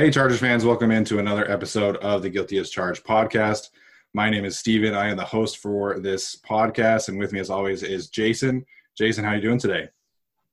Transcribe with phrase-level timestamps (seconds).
[0.00, 3.68] Hey, Chargers fans, welcome into another episode of the Guilty as Charged podcast.
[4.14, 4.94] My name is Steven.
[4.94, 8.64] I am the host for this podcast, and with me, as always, is Jason.
[8.96, 9.90] Jason, how are you doing today?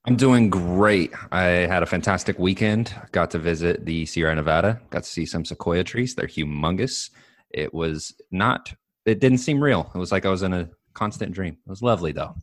[0.04, 1.14] I'm doing great.
[1.32, 2.94] I had a fantastic weekend.
[3.12, 4.82] Got to visit the Sierra Nevada.
[4.90, 6.14] Got to see some sequoia trees.
[6.14, 7.08] They're humongous.
[7.48, 8.74] It was not.
[9.06, 9.90] It didn't seem real.
[9.94, 11.54] It was like I was in a constant dream.
[11.54, 12.34] It was lovely though.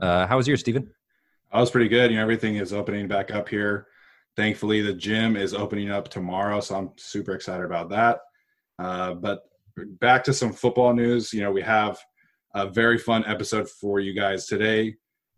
[0.00, 0.90] Uh, how was yours, Steven?
[1.52, 2.10] I was pretty good.
[2.10, 3.86] You know, everything is opening back up here
[4.36, 8.20] thankfully the gym is opening up tomorrow so i'm super excited about that.
[8.78, 9.42] Uh, but
[10.00, 11.32] back to some football news.
[11.32, 11.98] You know we have
[12.54, 14.94] a very fun episode for you guys today.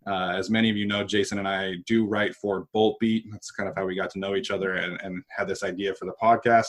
[0.06, 3.25] Uh, as many of you know jason and i do write for bolt beat.
[3.31, 5.94] That's kind of how we got to know each other and, and had this idea
[5.94, 6.66] for the podcast.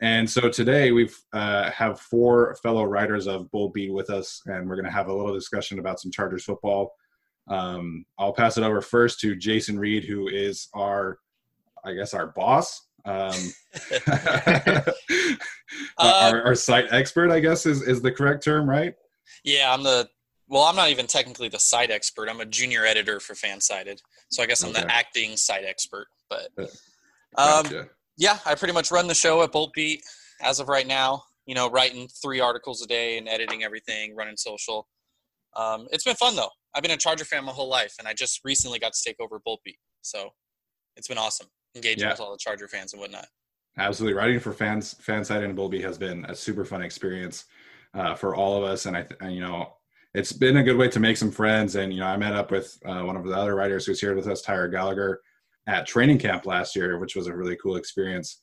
[0.00, 4.68] And so today we've uh, have four fellow writers of bolt beat with us and
[4.68, 6.92] we're going to have a little discussion about some chargers football.
[7.48, 11.18] Um, i'll pass it over first to jason reed who is our
[11.88, 13.32] I guess our boss, um,
[14.06, 14.84] our,
[15.98, 18.94] um, our, site expert, I guess is is the correct term, right?
[19.44, 20.08] Yeah, I'm the.
[20.48, 22.28] Well, I'm not even technically the site expert.
[22.28, 24.00] I'm a junior editor for Fansided,
[24.30, 24.82] so I guess I'm okay.
[24.82, 26.06] the acting site expert.
[26.28, 27.80] But uh, gotcha.
[27.80, 27.86] um,
[28.18, 30.02] yeah, I pretty much run the show at Bolt Beat
[30.42, 31.22] as of right now.
[31.46, 34.86] You know, writing three articles a day and editing everything, running social.
[35.56, 36.50] Um, it's been fun though.
[36.74, 39.16] I've been a Charger fan my whole life, and I just recently got to take
[39.18, 40.30] over Bolt Beat, so
[40.96, 42.10] it's been awesome engaging yeah.
[42.10, 43.26] with all the Charger fans and whatnot.
[43.76, 47.44] Absolutely, writing for fans, Fanside and Bolt Beat has been a super fun experience
[47.94, 49.72] uh, for all of us, and I, and, you know,
[50.14, 51.76] it's been a good way to make some friends.
[51.76, 54.14] And you know, I met up with uh, one of the other writers who's here
[54.14, 55.20] with us, Tyler Gallagher,
[55.66, 58.42] at training camp last year, which was a really cool experience.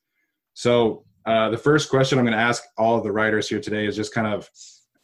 [0.54, 3.88] So, uh, the first question I'm going to ask all of the writers here today
[3.88, 4.50] is just kind of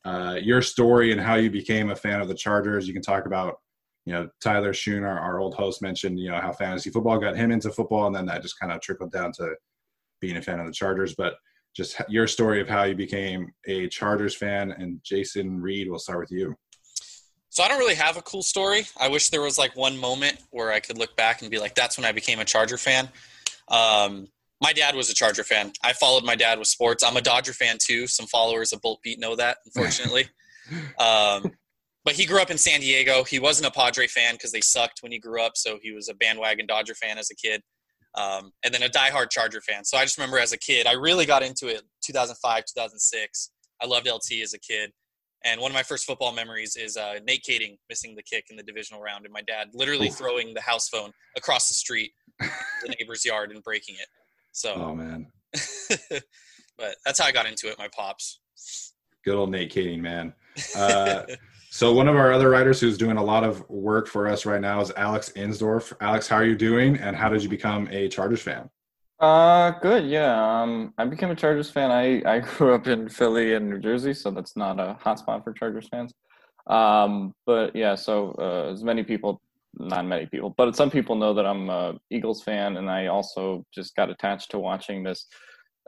[0.05, 2.87] uh, your story and how you became a fan of the Chargers.
[2.87, 3.59] You can talk about
[4.05, 7.35] you know, Tyler Schoon, our, our old host, mentioned, you know, how fantasy football got
[7.35, 9.55] him into football, and then that just kind of trickled down to
[10.19, 11.15] being a fan of the Chargers.
[11.15, 11.35] But
[11.75, 16.19] just your story of how you became a Chargers fan, and Jason Reed, we'll start
[16.19, 16.55] with you.
[17.49, 18.85] So I don't really have a cool story.
[18.99, 21.75] I wish there was like one moment where I could look back and be like,
[21.75, 23.09] "That's when I became a Charger fan."
[23.67, 24.27] Um,
[24.61, 25.73] my dad was a Charger fan.
[25.83, 27.03] I followed my dad with sports.
[27.03, 28.07] I'm a Dodger fan too.
[28.07, 30.29] Some followers of Bolt Beat know that, unfortunately.
[30.99, 31.51] um,
[32.03, 33.23] but he grew up in San Diego.
[33.23, 36.09] He wasn't a Padre fan because they sucked when he grew up, so he was
[36.09, 37.61] a bandwagon Dodger fan as a kid,
[38.15, 39.85] um, and then a diehard Charger fan.
[39.85, 43.51] So I just remember as a kid, I really got into it 2005, 2006.
[43.81, 44.91] I loved LT as a kid,
[45.43, 48.57] and one of my first football memories is uh, Nate Kaeding missing the kick in
[48.57, 52.95] the divisional round, and my dad literally throwing the house phone across the street, the
[52.99, 54.07] neighbor's yard, and breaking it.
[54.51, 55.27] So, oh man.
[56.77, 57.77] but that's how I got into it.
[57.77, 58.39] My pops.
[59.23, 60.33] Good old Nate Kaeding, man.
[60.75, 61.23] Uh,
[61.73, 64.59] so one of our other writers who's doing a lot of work for us right
[64.59, 65.93] now is Alex Insdorf.
[66.01, 68.69] Alex, how are you doing, and how did you become a Chargers fan?
[69.21, 70.05] Uh, good.
[70.05, 70.61] Yeah.
[70.61, 71.89] Um, I became a Chargers fan.
[71.89, 75.53] I I grew up in Philly and New Jersey, so that's not a hotspot for
[75.53, 76.13] Chargers fans.
[76.67, 79.41] Um, but yeah, so uh, as many people,
[79.77, 83.65] not many people, but some people know that I'm a Eagles fan, and I also
[83.73, 85.25] just got attached to watching this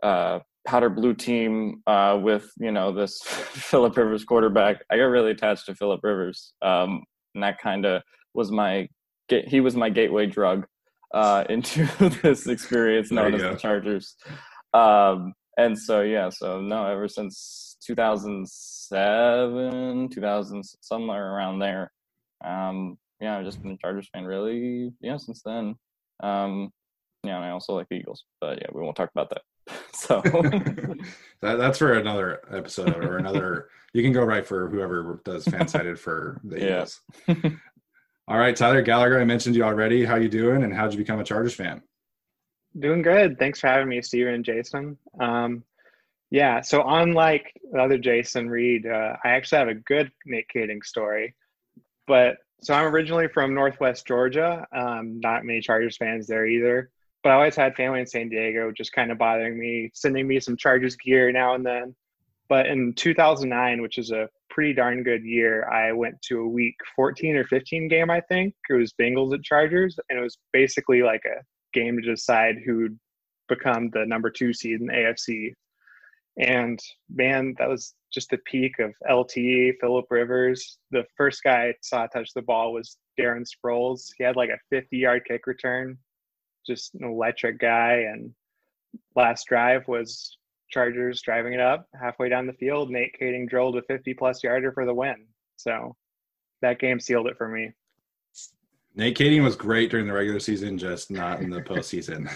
[0.01, 4.83] uh, powder blue team uh, with you know this Philip Rivers quarterback.
[4.89, 7.03] I got really attached to Philip Rivers, um,
[7.35, 8.01] and that kind of
[8.33, 8.87] was my
[9.29, 10.65] he was my gateway drug
[11.13, 11.85] uh, into
[12.21, 13.53] this experience known as go.
[13.53, 14.15] the Chargers.
[14.73, 21.91] Um, and so yeah, so no, ever since 2007, 2000, somewhere around there.
[22.43, 25.75] Um, yeah, I've just been a Chargers fan really, yeah, since then.
[26.21, 26.71] Um,
[27.23, 29.43] yeah, and I also like the Eagles, but yeah, we won't talk about that.
[29.93, 30.97] so that,
[31.41, 33.69] that's for another episode or another.
[33.93, 37.01] you can go right for whoever does FanSided for the Eagles.
[38.27, 40.05] All right, Tyler Gallagher, I mentioned you already.
[40.05, 41.81] How you doing, and how'd you become a Chargers fan?
[42.79, 43.37] Doing good.
[43.37, 44.97] Thanks for having me, Steven and Jason.
[45.19, 45.63] Um,
[46.31, 50.83] yeah, so unlike the other Jason Reed, uh, I actually have a good Nate Kaeding
[50.83, 51.35] story.
[52.07, 54.65] But so I'm originally from Northwest Georgia.
[54.75, 56.89] Um, not many Chargers fans there either.
[57.23, 60.39] But I always had family in San Diego, just kind of bothering me, sending me
[60.39, 61.95] some Chargers gear now and then.
[62.49, 66.75] But in 2009, which is a pretty darn good year, I went to a week
[66.95, 68.53] 14 or 15 game, I think.
[68.69, 71.41] It was Bengals at Chargers, and it was basically like a
[71.73, 72.99] game to decide who'd
[73.47, 75.53] become the number two seed in the AFC.
[76.37, 76.79] And
[77.09, 80.77] man, that was just the peak of LTE, Philip Rivers.
[80.91, 84.09] The first guy I saw touch the ball was Darren Sproles.
[84.17, 85.97] He had like a 50 yard kick return,
[86.65, 88.05] just an electric guy.
[88.11, 88.33] And
[89.15, 90.37] last drive was
[90.69, 92.89] Chargers driving it up halfway down the field.
[92.89, 95.25] Nate Kaeding drilled a 50 plus yarder for the win.
[95.55, 95.95] So
[96.61, 97.71] that game sealed it for me.
[98.95, 102.29] Nate Kaeding was great during the regular season, just not in the postseason.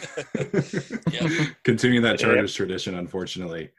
[1.63, 2.57] Continuing that Chargers yep.
[2.57, 3.69] tradition, unfortunately.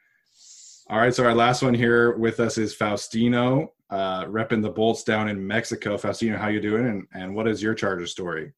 [0.88, 5.02] All right, so our last one here with us is Faustino, uh, repping the Bolts
[5.02, 5.96] down in Mexico.
[5.96, 8.52] Faustino, how you doing, and, and what is your Charger story?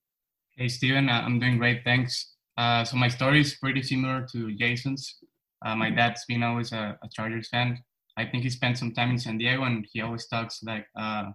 [0.61, 2.35] Hey, Steven, uh, I'm doing great, thanks.
[2.59, 5.17] Uh, so my story is pretty similar to Jason's.
[5.65, 7.83] Uh, my dad's been always a, a, Chargers fan.
[8.19, 11.31] I think he spent some time in San Diego, and he always talks like uh,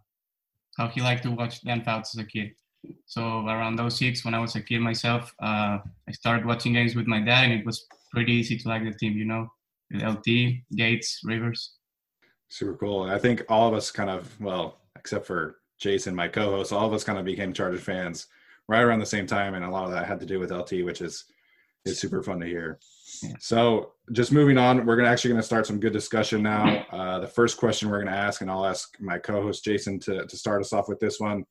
[0.78, 2.52] how he liked to watch Dan Fouts as a kid.
[3.08, 6.96] So around those six, when I was a kid myself, uh, I started watching games
[6.96, 9.18] with my dad, and it was pretty easy to like the team.
[9.18, 9.50] You know,
[9.92, 11.78] LT, Gates, Rivers.
[12.50, 13.02] Super cool.
[13.10, 16.94] I think all of us kind of, well, except for Jason, my co-host, all of
[16.94, 18.28] us kind of became Chargers fans
[18.68, 20.84] right around the same time, and a lot of that had to do with LT,
[20.84, 21.26] which is
[21.86, 22.80] is super fun to hear.
[23.40, 26.86] So just moving on, we're gonna actually gonna start some good discussion now.
[26.92, 30.38] Uh, the first question we're gonna ask, and I'll ask my co-host Jason to to
[30.38, 31.46] start us off with this one.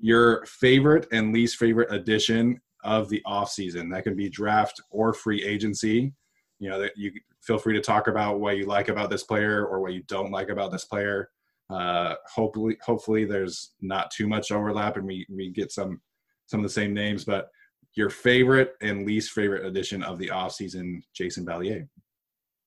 [0.00, 3.88] Your favorite and least favorite addition of the off season.
[3.90, 6.12] That can be draft or free agency.
[6.58, 9.64] You know that you feel free to talk about what you like about this player
[9.64, 11.30] or what you don't like about this player.
[11.70, 16.00] Uh, hopefully, hopefully there's not too much overlap and we we get some
[16.48, 17.50] some of the same names, but
[17.94, 21.86] your favorite and least favorite edition of the offseason, Jason Ballier?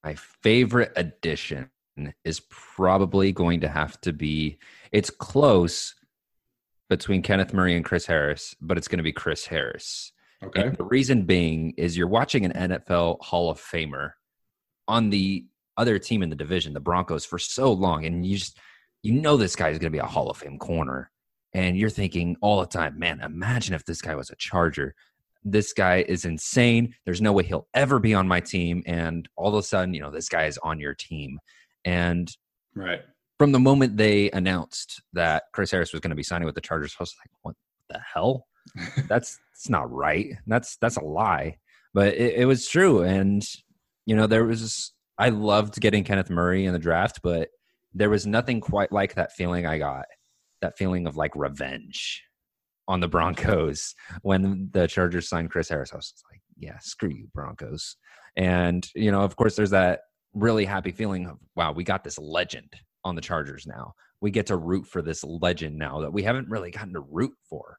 [0.04, 1.70] My favorite edition
[2.24, 4.58] is probably going to have to be
[4.92, 5.96] it's close
[6.90, 10.12] between Kenneth Murray and Chris Harris, but it's going to be Chris Harris.
[10.44, 10.64] Okay.
[10.64, 14.12] And the reason being is you're watching an NFL Hall of Famer
[14.88, 15.46] on the
[15.78, 18.58] other team in the division, the Broncos, for so long, and you just
[19.04, 21.11] you know this guy is going to be a Hall of Fame corner,
[21.54, 24.96] and you're thinking all the time, man, imagine if this guy was a Charger
[25.44, 26.94] this guy is insane.
[27.06, 28.84] There's no way he'll ever be on my team.
[28.86, 31.40] And all of a sudden, you know, this guy is on your team.
[31.84, 32.32] And
[32.76, 33.02] right
[33.40, 36.62] from the moment they announced that Chris Harris was going to be signing with the
[36.62, 37.56] Chargers, I was like, what
[37.90, 38.46] the hell?
[39.08, 40.36] that's it's not right.
[40.46, 41.58] That's that's a lie.
[41.94, 43.02] But it, it was true.
[43.02, 43.44] And
[44.06, 47.50] you know, there was I loved getting Kenneth Murray in the draft, but
[47.96, 50.06] there was nothing quite like that feeling I got.
[50.62, 52.24] That feeling of like revenge
[52.88, 55.94] on the Broncos when the Chargers signed Chris Harris.
[55.94, 57.96] I was like, yeah, screw you, Broncos.
[58.36, 60.02] And, you know, of course, there's that
[60.34, 63.94] really happy feeling of, wow, we got this legend on the Chargers now.
[64.22, 67.34] We get to root for this legend now that we haven't really gotten to root
[67.50, 67.78] for.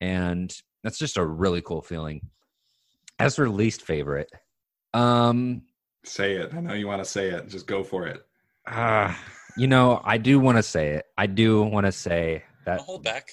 [0.00, 2.28] And that's just a really cool feeling.
[3.18, 4.30] As for least favorite,
[4.94, 5.62] um,
[6.04, 6.54] say it.
[6.54, 7.48] I know you want to say it.
[7.48, 8.22] Just go for it.
[8.66, 11.04] Ah, uh, you know, I do want to say it.
[11.18, 12.78] I do want to say that.
[12.78, 13.28] Don't hold back.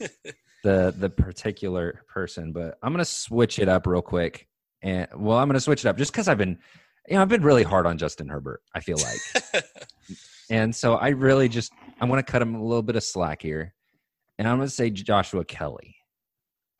[0.64, 4.48] the the particular person, but I'm gonna switch it up real quick.
[4.82, 6.58] And well, I'm gonna switch it up just because I've been,
[7.08, 8.60] you know, I've been really hard on Justin Herbert.
[8.74, 9.20] I feel like
[10.50, 13.74] And so I really just I'm to cut him a little bit of slack here,
[14.38, 15.94] and I'm to say Joshua Kelly.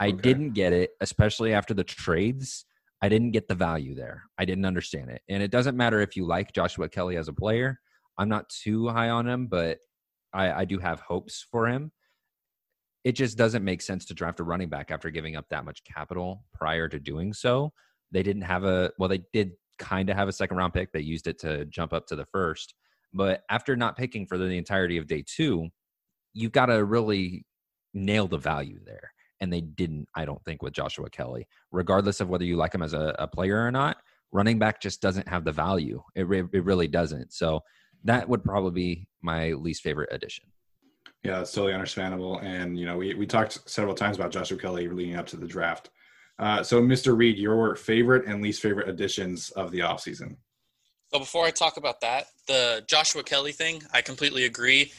[0.00, 0.20] I Okay.
[0.22, 2.64] didn't get it, especially after the trades.
[3.02, 4.24] I didn't get the value there.
[4.38, 7.32] I didn't understand it, and it doesn't matter if you like Joshua Kelly as a
[7.32, 7.78] player.
[8.18, 9.78] I'm not too high on him, but
[10.34, 11.92] I, I do have hopes for him.
[13.04, 15.84] It just doesn't make sense to draft a running back after giving up that much
[15.84, 17.72] capital prior to doing so.
[18.10, 20.92] They didn't have a well, they did kind of have a second round pick.
[20.92, 22.74] They used it to jump up to the first.
[23.14, 25.68] But after not picking for the entirety of day two,
[26.34, 27.46] you've got to really
[27.94, 29.12] nail the value there.
[29.40, 31.46] And they didn't, I don't think, with Joshua Kelly.
[31.70, 33.98] Regardless of whether you like him as a, a player or not,
[34.32, 36.02] running back just doesn't have the value.
[36.14, 37.32] It, re- it really doesn't.
[37.32, 37.60] So
[38.04, 40.44] that would probably be my least favorite addition.
[41.24, 42.38] Yeah, it's totally understandable.
[42.38, 45.46] And, you know, we, we talked several times about Joshua Kelly leading up to the
[45.46, 45.90] draft.
[46.38, 47.16] Uh, so, Mr.
[47.16, 50.36] Reed, your favorite and least favorite additions of the offseason?
[51.12, 54.92] So before I talk about that, the Joshua Kelly thing, I completely agree.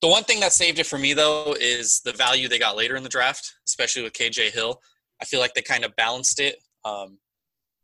[0.00, 2.96] The one thing that saved it for me though is the value they got later
[2.96, 4.80] in the draft, especially with KJ Hill.
[5.20, 6.56] I feel like they kind of balanced it.
[6.84, 7.18] Um,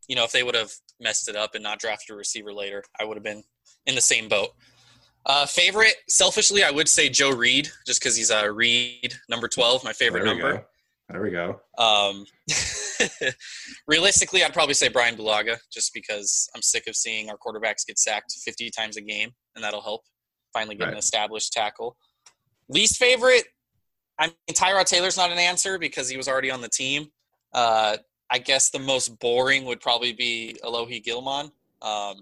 [0.09, 2.83] you know, if they would have messed it up and not drafted a receiver later,
[2.99, 3.45] I would have been
[3.89, 4.51] in the same boat.
[5.27, 9.83] Uh, favorite, selfishly, I would say Joe Reed, just because he's a Reed number twelve,
[9.83, 10.59] my favorite there we number.
[10.59, 10.65] Go.
[11.11, 11.61] There we go.
[11.79, 12.27] Um,
[13.89, 17.99] realistically, I'd probably say Brian Bulaga, just because I'm sick of seeing our quarterbacks get
[17.99, 20.03] sacked 50 times a game, and that'll help
[20.53, 21.97] finally get an established tackle.
[22.69, 23.45] Least favorite,
[24.19, 27.07] I mean, Tyrod Taylor's not an answer because he was already on the team.
[27.55, 27.97] Uh,
[28.31, 32.21] I guess the most boring would probably be Alohi Gilman, um,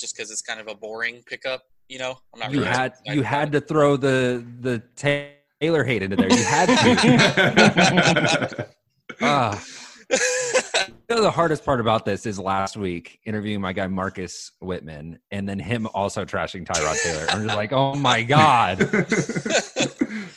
[0.00, 1.62] just because it's kind of a boring pickup.
[1.88, 3.60] You know, I'm not You really had you had it.
[3.60, 6.30] to throw the the Taylor hate into there.
[6.32, 8.66] You had to.
[9.22, 9.62] Ah.
[10.10, 15.18] You know, the hardest part about this is last week interviewing my guy Marcus Whitman
[15.32, 17.26] and then him also trashing Tyrod Taylor.
[17.28, 18.78] I'm just like, oh my God.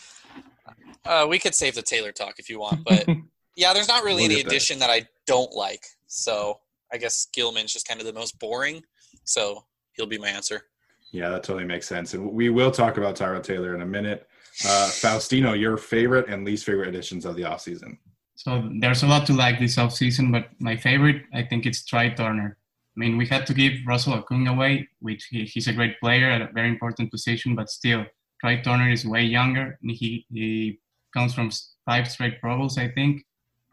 [1.05, 3.05] Uh, we could save the Taylor talk if you want, but
[3.57, 4.51] yeah, there's not really We'll any get there.
[4.51, 5.83] addition that I don't like.
[6.07, 6.61] So
[6.93, 8.81] I guess Gilman's just kind of the most boring.
[9.23, 10.63] So he'll be my answer.
[11.11, 12.13] yeah, that totally makes sense.
[12.13, 14.27] And we will talk about Tyrod Taylor in a minute.
[14.65, 17.97] Uh, Faustino, your favorite and least favorite additions of the offseason?
[18.35, 22.15] So there's a lot to like this offseason, but my favorite, I think it's Trai
[22.15, 22.57] Turner.
[22.95, 26.29] I mean, we had to give Russell Okung away, which he, he's a great player
[26.29, 28.05] at a very important position, but still,
[28.43, 29.79] Trai Turner is way younger.
[29.81, 30.79] And he, he
[31.13, 31.49] comes from
[31.85, 33.23] five straight Pro Bowls, I think.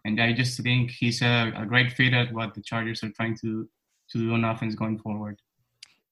[0.05, 3.37] And I just think he's a, a great fit at what the Chargers are trying
[3.43, 3.69] to,
[4.13, 5.39] to do on offense going forward.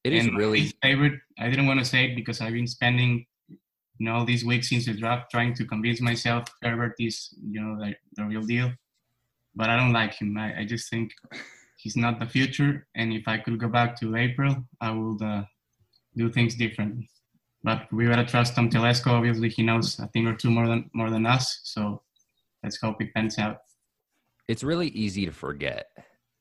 [0.04, 1.18] It is and really favorite.
[1.38, 4.86] I didn't want to say it because I've been spending, you know, these weeks since
[4.86, 8.72] the draft trying to convince myself Herbert is, you know, the, the real deal.
[9.54, 10.38] But I don't like him.
[10.38, 11.12] I, I just think
[11.76, 12.86] he's not the future.
[12.94, 15.42] And if I could go back to April, I would uh,
[16.16, 17.10] do things differently.
[17.64, 19.08] But we gotta trust Tom Telesco.
[19.08, 21.60] Obviously, he knows a thing or two more than more than us.
[21.64, 22.02] So
[22.62, 23.58] let's hope it pans out.
[24.46, 25.88] it's really easy to forget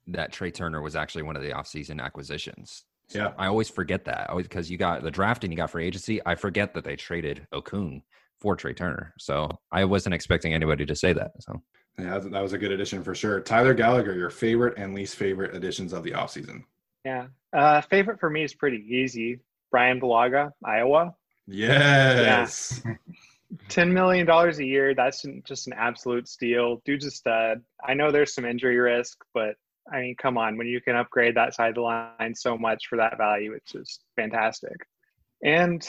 [0.08, 2.84] that Trai Turner was actually one of the offseason acquisitions.
[3.10, 3.32] Yeah.
[3.38, 6.20] I always forget that always because you got the draft and you got free agency.
[6.26, 8.02] I forget that they traded Okung
[8.40, 9.14] for Trai Turner.
[9.18, 11.32] So I wasn't expecting anybody to say that.
[11.40, 11.62] So
[11.98, 13.40] Yeah, that was a good addition for sure.
[13.40, 16.64] Tyler Gallagher, your favorite and least favorite additions of the offseason?
[17.06, 17.28] Yeah.
[17.54, 19.40] Uh, favorite for me is pretty easy.
[19.72, 21.16] Brian Bulaga, Iowa.
[21.48, 22.82] Yes.
[23.70, 24.94] $10 million a year.
[24.94, 26.82] That's just an absolute steal.
[26.86, 27.62] Dude's a stud.
[27.86, 29.56] I know there's some injury risk, but
[29.92, 30.58] I mean, come on.
[30.58, 33.72] When you can upgrade that side of the line so much for that value, it's
[33.72, 34.76] just fantastic.
[35.44, 35.88] And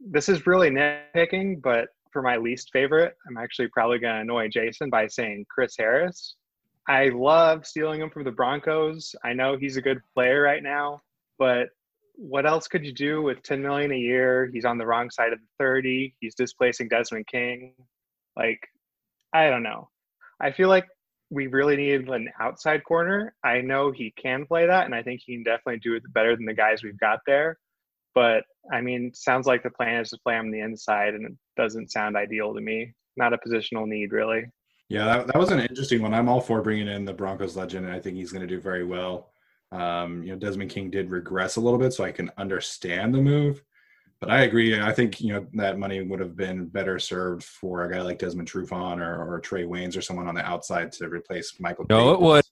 [0.00, 4.48] this is really nitpicking, but for my least favorite, I'm actually probably going to annoy
[4.48, 6.36] Jason by saying Chris Harris.
[6.88, 9.14] I love stealing him from the Broncos.
[9.24, 11.02] I know he's a good player right now,
[11.38, 11.68] but
[12.16, 14.50] what else could you do with 10 million a year?
[14.52, 16.14] He's on the wrong side of the 30.
[16.20, 17.74] He's displacing Desmond King.
[18.36, 18.60] Like,
[19.32, 19.88] I don't know.
[20.40, 20.86] I feel like
[21.30, 23.34] we really need an outside corner.
[23.44, 26.36] I know he can play that, and I think he can definitely do it better
[26.36, 27.58] than the guys we've got there.
[28.14, 31.32] But I mean, sounds like the plan is to play on the inside, and it
[31.56, 32.92] doesn't sound ideal to me.
[33.16, 34.44] Not a positional need, really.
[34.88, 36.12] Yeah, that, that was an interesting one.
[36.12, 38.60] I'm all for bringing in the Broncos legend, and I think he's going to do
[38.60, 39.30] very well.
[39.70, 43.20] Um, you know, Desmond King did regress a little bit, so I can understand the
[43.20, 43.62] move.
[44.20, 44.78] But I agree.
[44.78, 48.18] I think you know that money would have been better served for a guy like
[48.18, 51.86] Desmond Trufant or, or Trae Waynes or someone on the outside to replace Michael.
[51.88, 52.44] No, it would.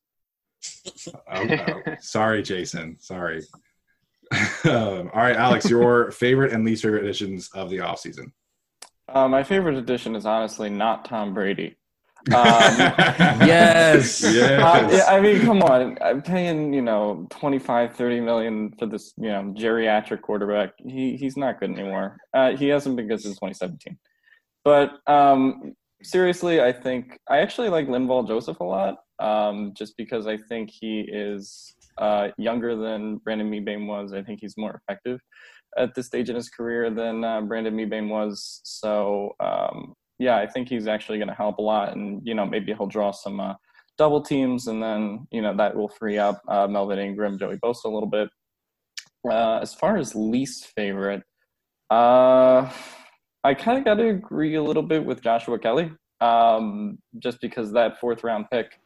[1.31, 2.97] Oh, oh, sorry, Jason.
[3.01, 3.43] Sorry.
[4.65, 8.33] um, all right, Alex, your favorite and least favorite additions of the offseason.
[9.09, 11.77] Uh, my favorite addition is honestly not Tom Brady.
[12.29, 14.25] yes.
[14.25, 14.93] Uh, Yes.
[14.93, 15.97] yeah, I mean, come on.
[16.01, 20.71] I'm paying, you know, 25, 30 million for this, you know, geriatric quarterback.
[20.87, 22.19] He he's not good anymore.
[22.35, 23.99] Uh, he hasn't been good since 2017.
[24.65, 30.27] But um, seriously, I think I actually like Linval Joseph a lot, um, just because
[30.27, 34.13] I think he is uh, younger than Brandon Mebane was.
[34.13, 35.21] I think he's more effective
[35.77, 38.61] at this stage in his career than uh, Brandon Mebane was.
[38.65, 42.47] So um, yeah, I think he's actually going to help a lot, and you know,
[42.47, 43.41] maybe he'll draw some.
[43.41, 43.55] Uh,
[43.97, 47.87] double teams, and then you know that will free up uh, Melvin Ingram, Joey Bosa
[47.87, 48.29] a little bit.
[49.29, 51.25] Uh, as far as least favorite,
[51.91, 52.71] uh,
[53.45, 57.73] I kind of got to agree a little bit with Joshua Kelly, um, just because
[57.73, 58.79] that fourth round pick.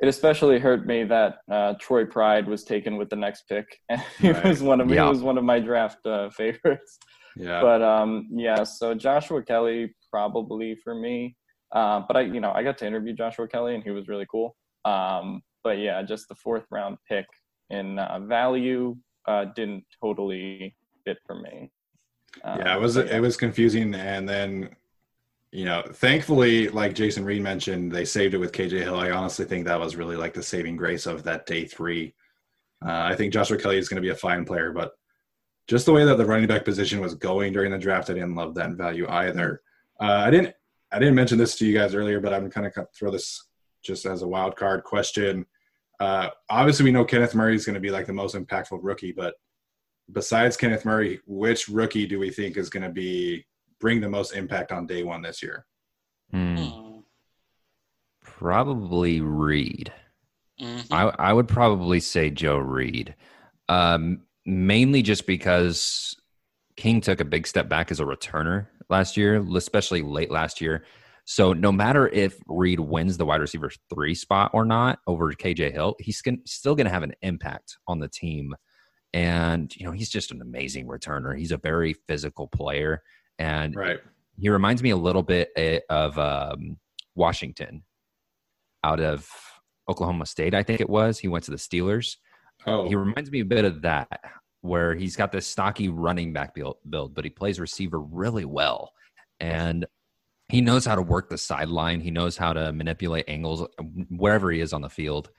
[0.00, 3.66] It especially hurt me that uh, Troy Pride was taken with the next pick.
[3.88, 4.44] And he Right.
[4.44, 5.04] was one of Yeah.
[5.04, 6.98] he was one of my draft uh, favorites.
[7.38, 7.60] Yeah.
[7.60, 11.36] But um, yeah, so Joshua Kelly probably for me.
[11.72, 14.26] Uh, but I, you know, I got to interview Joshua Kelly, and he was really
[14.30, 14.56] cool.
[14.84, 17.26] Um, but yeah, just the fourth round pick
[17.70, 21.70] in uh, value uh, didn't totally fit for me.
[22.42, 23.04] Um, yeah, it was yeah.
[23.04, 24.74] it was confusing, and then
[25.52, 28.98] you know, thankfully, like Jason Reed mentioned, they saved it with KJ Hill.
[28.98, 32.14] I honestly think that was really like the saving grace of that day three.
[32.84, 34.92] Uh, I think Joshua Kelly is going to be a fine player, but
[35.68, 38.34] just the way that the running back position was going during the draft, I didn't
[38.34, 39.60] love that value either.
[40.00, 40.54] Uh, I didn't
[40.90, 43.46] I didn't mention this to you guys earlier, but I'm kind of throw this
[43.82, 45.44] just as a wild card question.
[46.00, 49.12] Uh, obviously, we know Kenneth Murray is going to be like the most impactful rookie,
[49.12, 49.34] but
[50.12, 53.44] besides Kenneth Murray, which rookie do we think is going to be
[53.80, 55.66] bring the most impact on day one this year?
[56.30, 56.98] Hmm, Hmm.
[58.22, 59.92] probably Reed.
[60.60, 60.86] Mhm.
[60.90, 63.14] I, I would probably say Joe Reed,
[63.68, 66.16] um, mainly just because
[66.76, 70.84] King took a big step back as a returner last year, especially late last year.
[71.26, 75.72] So no matter if Reed wins the wide receiver three spot or not over KJ
[75.72, 78.54] Hill, he's still going to have an impact on the team.
[79.12, 81.38] And you know he's just an amazing returner.
[81.38, 83.02] He's a very physical player,
[83.38, 83.98] and Right.
[84.38, 86.78] he reminds me a little bit eh, of um,
[87.14, 87.84] Washington
[88.84, 89.28] out of
[89.88, 91.18] Oklahoma State, I think it was.
[91.18, 92.16] He went to the Steelers.
[92.66, 94.20] Oh, He reminds me a bit of that,
[94.60, 98.92] where he's got this stocky running back build, but he plays receiver really well.
[99.40, 99.86] And
[100.48, 102.00] he knows how to work the sideline.
[102.00, 103.66] He knows how to manipulate angles
[104.08, 105.30] wherever he is on the field.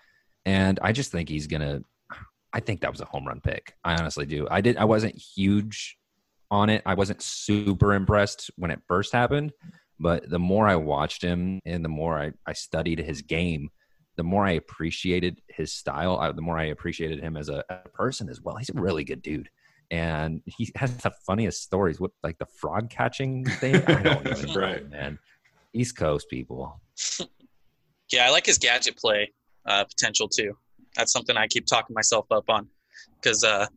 [0.45, 1.83] And I just think he's going to,
[2.53, 3.75] I think that was a home run pick.
[3.83, 4.47] I honestly do.
[4.49, 5.97] I did, I wasn't huge
[6.49, 6.81] on it.
[6.85, 9.51] I wasn't super impressed when it first happened,
[9.99, 13.69] but the more I watched him and the more I, I studied his game,
[14.19, 17.87] the more I appreciated his style, I, the more I appreciated him as a, a
[17.87, 18.57] person as well.
[18.57, 19.49] He's a really good dude.
[19.91, 22.01] And he has the funniest stories.
[22.01, 23.77] What like the frog catching thing?
[23.77, 24.89] I don't even know, Right.
[24.89, 25.17] man.
[25.73, 26.81] East Coast people.
[28.11, 29.31] Yeah, I like his gadget play
[29.67, 30.57] uh, potential too.
[30.95, 32.67] That's something I keep talking myself up on
[33.21, 33.67] because uh,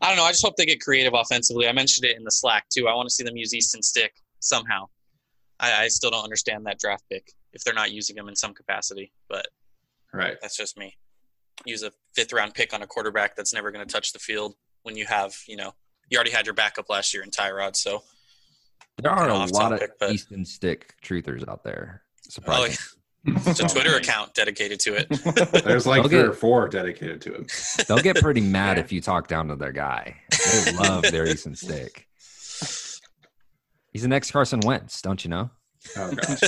[0.00, 0.24] I don't know.
[0.24, 1.68] I just hope they get creative offensively.
[1.68, 2.88] I mentioned it in the Slack too.
[2.88, 4.86] I want to see them use Easton Stick somehow.
[5.60, 8.54] I, I still don't understand that draft pick if they're not using him in some
[8.54, 9.46] capacity, but
[10.12, 10.36] right.
[10.40, 10.96] that's just me.
[11.64, 14.54] Use a fifth round pick on a quarterback that's never going to touch the field
[14.82, 15.72] when you have, you know,
[16.10, 17.74] you already had your backup last year in Tyrod.
[17.76, 18.02] So
[19.02, 22.02] There are a lot topic, of but- Easton Stick truthers out there.
[22.04, 22.76] oh, Surprising.
[23.26, 25.08] it's a Twitter account dedicated to it.
[25.64, 26.08] There's like Okay.
[26.10, 27.46] three or four dedicated to him.
[27.88, 30.16] They'll get pretty mad if you talk down to their guy.
[30.64, 32.06] They love their Easton Stick.
[33.92, 35.50] He's the next Carson Wentz, don't you know?
[35.96, 36.40] Oh gosh.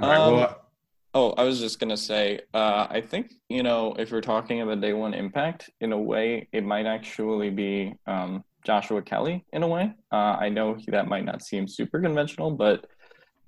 [0.00, 0.16] All right.
[0.18, 0.67] Um, well,
[1.14, 4.80] Oh, I was just gonna say, uh, I think you know if you're talking about
[4.80, 9.44] day one impact, in a way, it might actually be um, Joshua Kelly.
[9.52, 12.86] In a way, uh, I know he, that might not seem super conventional, but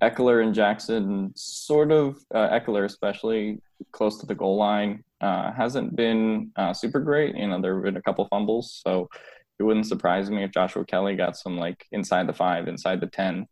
[0.01, 5.95] Ekeler and Jackson, sort of uh, Ekeler, especially close to the goal line, uh, hasn't
[5.95, 7.35] been uh, super great.
[7.35, 9.07] You know, there have been a couple fumbles, so
[9.59, 13.07] it wouldn't surprise me if Joshua Kelly got some like inside the five, inside the
[13.07, 13.45] ten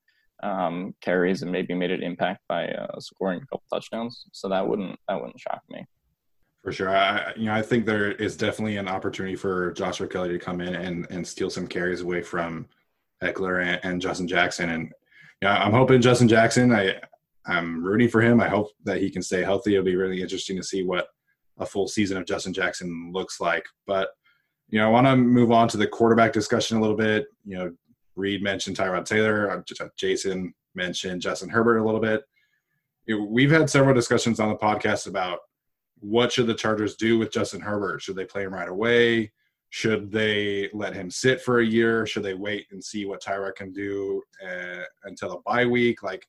[0.43, 4.25] um, carries and maybe made an impact by uh, scoring a couple touchdowns.
[4.31, 5.85] So that wouldn't that wouldn't shock me.
[6.63, 6.89] For sure.
[6.89, 10.59] I, you know, I think there is definitely an opportunity for Joshua Kelly to come
[10.59, 12.67] in and, and steal some carries away from
[13.23, 14.69] Ekeler and, and Justin Jackson.
[14.69, 14.91] And
[15.41, 16.95] yeah, I'm hoping Justin Jackson, I,
[17.45, 18.41] I'm rooting for him.
[18.41, 19.73] I hope that he can stay healthy.
[19.73, 21.07] It'll be really interesting to see what
[21.59, 23.65] a full season of Justin Jackson looks like.
[23.87, 24.09] But,
[24.67, 27.27] you know, I want to move on to the quarterback discussion a little bit.
[27.45, 27.71] You know,
[28.19, 29.49] Reed mentioned Tyrod Taylor.
[29.51, 32.23] uh, Jason mentioned Justin Herbert a little bit.
[33.07, 35.39] We've had several discussions on the podcast about
[35.99, 38.01] what should the Chargers do with Justin Herbert?
[38.01, 39.31] Should they play him right away?
[39.71, 42.05] Should they let him sit for a year?
[42.05, 46.03] Should they wait and see what Tyrod can do uh, until a bye week?
[46.03, 46.27] Like,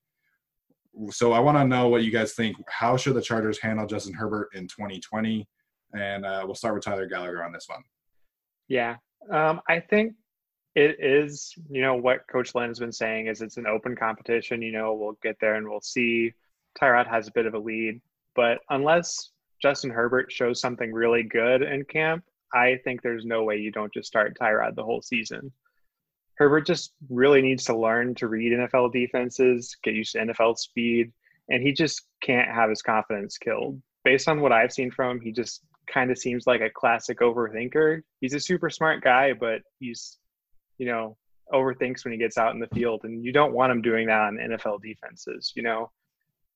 [1.10, 2.56] so I want to know what you guys think.
[2.68, 5.46] How should the Chargers handle Justin Herbert in 2020?
[5.94, 7.82] And uh, we'll start with Tyler Gallagher on this one.
[8.68, 8.96] Yeah,
[9.32, 10.14] um, I think
[10.74, 11.54] it is.
[11.68, 14.62] You know what Coach Lynn has been saying is it's an open competition.
[14.62, 16.32] You know we'll get there and we'll see.
[16.80, 18.00] Tyrod has a bit of a lead,
[18.34, 19.30] but unless
[19.60, 23.92] Justin Herbert shows something really good in camp, I think there's no way you don't
[23.92, 25.52] just start Tyrod the whole season.
[26.36, 31.12] Herbert just really needs to learn to read NFL defenses, get used to NFL speed,
[31.50, 33.80] and he just can't have his confidence killed.
[34.04, 35.60] Based on what I've seen from him, he just
[35.92, 38.00] kind of seems like a classic overthinker.
[38.20, 40.16] He's a super smart guy, but he's,
[40.80, 41.16] you know,
[41.52, 44.20] overthinks when he gets out in the field, and you don't want him doing that
[44.20, 45.52] on NFL defenses.
[45.54, 45.90] You know,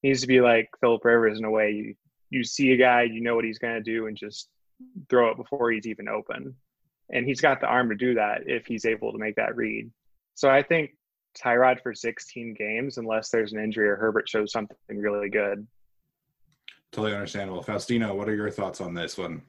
[0.02, 1.70] he needs to be like Philip Rivers in a way.
[1.70, 1.94] You
[2.30, 4.48] you see a guy, you know what he's going to do, and just
[5.08, 6.56] throw it before he's even open
[7.10, 9.90] and he's got the arm to do that if he's able to make that read.
[10.34, 10.96] So I think
[11.38, 15.66] Tyrod for 16 games, unless there's an injury or Herbert shows something really good.
[16.92, 17.62] Totally understandable.
[17.62, 19.42] Faustino, what are your thoughts on this one?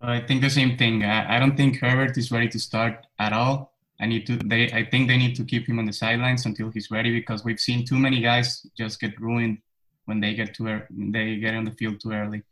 [0.00, 1.02] I think the same thing.
[1.02, 3.72] I, don't think Herbert is ready to start at all.
[4.00, 4.36] I need to.
[4.36, 4.70] They.
[4.70, 7.58] I think they need to keep him on the sidelines until he's ready because we've
[7.58, 9.58] seen too many guys just get ruined
[10.04, 12.42] when they get to they get on the field too early.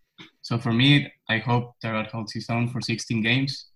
[0.42, 3.66] So for me, I hope Tyrod holds his own for 16 games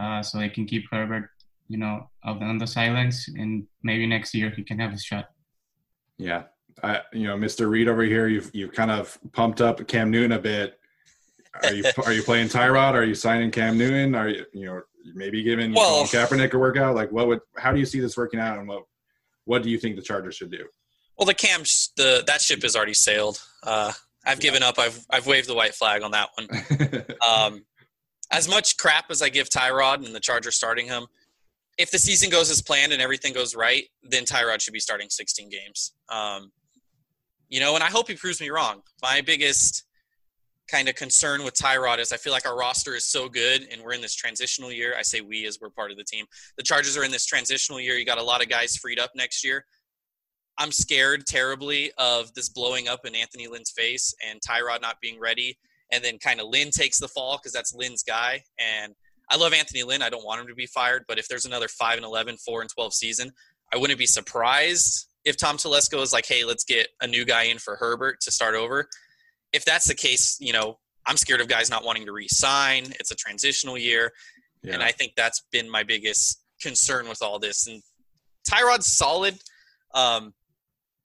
[0.00, 1.30] uh, so they can keep Herbert,
[1.68, 5.30] you know, out on the sidelines, and maybe next year he can have his shot.
[6.18, 6.44] Yeah,
[6.82, 7.68] I, you know, Mr.
[7.68, 10.78] Reed over here, you've you've kind of pumped up Cam Newton a bit.
[11.62, 12.94] Are you are you playing Tyrod?
[12.94, 14.14] Are you signing Cam Newton?
[14.14, 14.82] Are you you know
[15.14, 16.94] maybe giving well, Kaepernick a workout?
[16.94, 18.84] Like, what would how do you see this working out, and what
[19.44, 20.64] what do you think the Chargers should do?
[21.18, 21.62] Well, the Cam
[21.96, 23.42] the that ship has already sailed.
[23.62, 23.92] Uh,
[24.26, 24.50] I've yeah.
[24.50, 24.78] given up.
[24.78, 27.04] I've I've waved the white flag on that one.
[27.28, 27.64] um,
[28.30, 31.06] as much crap as I give Tyrod and the Chargers starting him,
[31.78, 35.08] if the season goes as planned and everything goes right, then Tyrod should be starting
[35.10, 35.92] 16 games.
[36.08, 36.50] Um,
[37.48, 38.82] you know, and I hope he proves me wrong.
[39.02, 39.84] My biggest
[40.68, 43.82] kind of concern with Tyrod is I feel like our roster is so good and
[43.82, 44.94] we're in this transitional year.
[44.98, 46.26] I say we as we're part of the team.
[46.56, 47.94] The Chargers are in this transitional year.
[47.94, 49.64] You got a lot of guys freed up next year.
[50.58, 55.18] I'm scared terribly of this blowing up in Anthony Lynn's face and Tyrod not being
[55.18, 55.58] ready
[55.92, 58.42] and then kind of Lynn takes the fall because that's Lynn's guy.
[58.58, 58.94] And
[59.30, 60.02] I love Anthony Lynn.
[60.02, 62.60] I don't want him to be fired, but if there's another five and 11, four
[62.60, 63.32] and 12 season,
[63.72, 67.44] I wouldn't be surprised if Tom Telesco is like, hey, let's get a new guy
[67.44, 68.88] in for Herbert to start over.
[69.54, 72.84] If that's the case, you know, I'm scared of guys not wanting to re-sign.
[72.98, 74.12] It's a transitional year,
[74.62, 74.74] yeah.
[74.74, 77.66] and I think that's been my biggest concern with all this.
[77.66, 77.82] And
[78.48, 79.38] Tyrod's solid.
[79.94, 80.34] Um,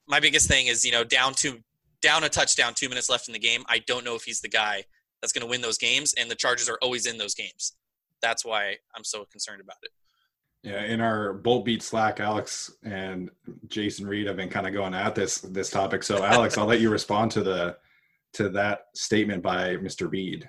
[0.08, 1.58] my biggest thing is, you know, down to
[2.02, 3.62] down a touchdown, two minutes left in the game.
[3.68, 4.84] I don't know if he's the guy
[5.20, 7.74] that's going to win those games, and the Chargers are always in those games.
[8.22, 9.90] That's why I'm so concerned about it.
[10.62, 13.30] Yeah, in our Bolt Beat Slack, Alex and
[13.68, 16.02] Jason Reed have been kind of going at this this topic.
[16.02, 17.76] So, Alex, I'll let you respond to the
[18.34, 20.10] to that statement by Mr.
[20.10, 20.48] Reed.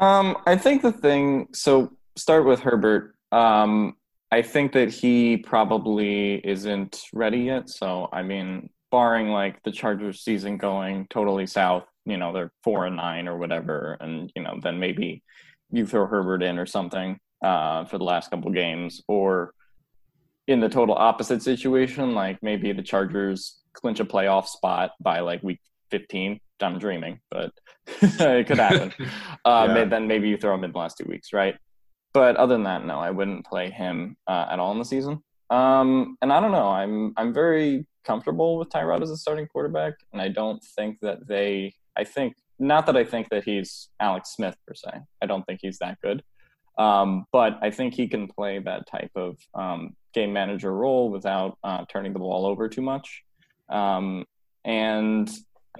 [0.00, 1.48] Um, I think the thing.
[1.52, 3.14] So, start with Herbert.
[3.32, 3.96] Um,
[4.30, 7.68] I think that he probably isn't ready yet.
[7.68, 12.86] So, I mean, barring like the Chargers season going totally south, you know, they're four
[12.86, 15.22] and nine or whatever, and you know, then maybe
[15.70, 19.54] you throw Herbert in or something uh, for the last couple games, or
[20.46, 25.42] in the total opposite situation, like maybe the Chargers clinch a playoff spot by like
[25.42, 25.60] week
[25.94, 26.40] 15.
[26.60, 27.52] I'm dreaming, but
[28.02, 28.92] it could happen.
[29.44, 29.84] uh, yeah.
[29.84, 31.54] Then maybe you throw him in the last two weeks, right?
[32.12, 35.22] But other than that, no, I wouldn't play him uh, at all in the season.
[35.50, 36.68] Um, and I don't know.
[36.68, 41.28] I'm I'm very comfortable with Tyrod as a starting quarterback, and I don't think that
[41.28, 41.74] they.
[41.96, 44.90] I think not that I think that he's Alex Smith per se.
[45.22, 46.24] I don't think he's that good,
[46.76, 51.58] um, but I think he can play that type of um, game manager role without
[51.62, 53.22] uh, turning the ball over too much.
[53.68, 54.24] Um,
[54.64, 55.30] and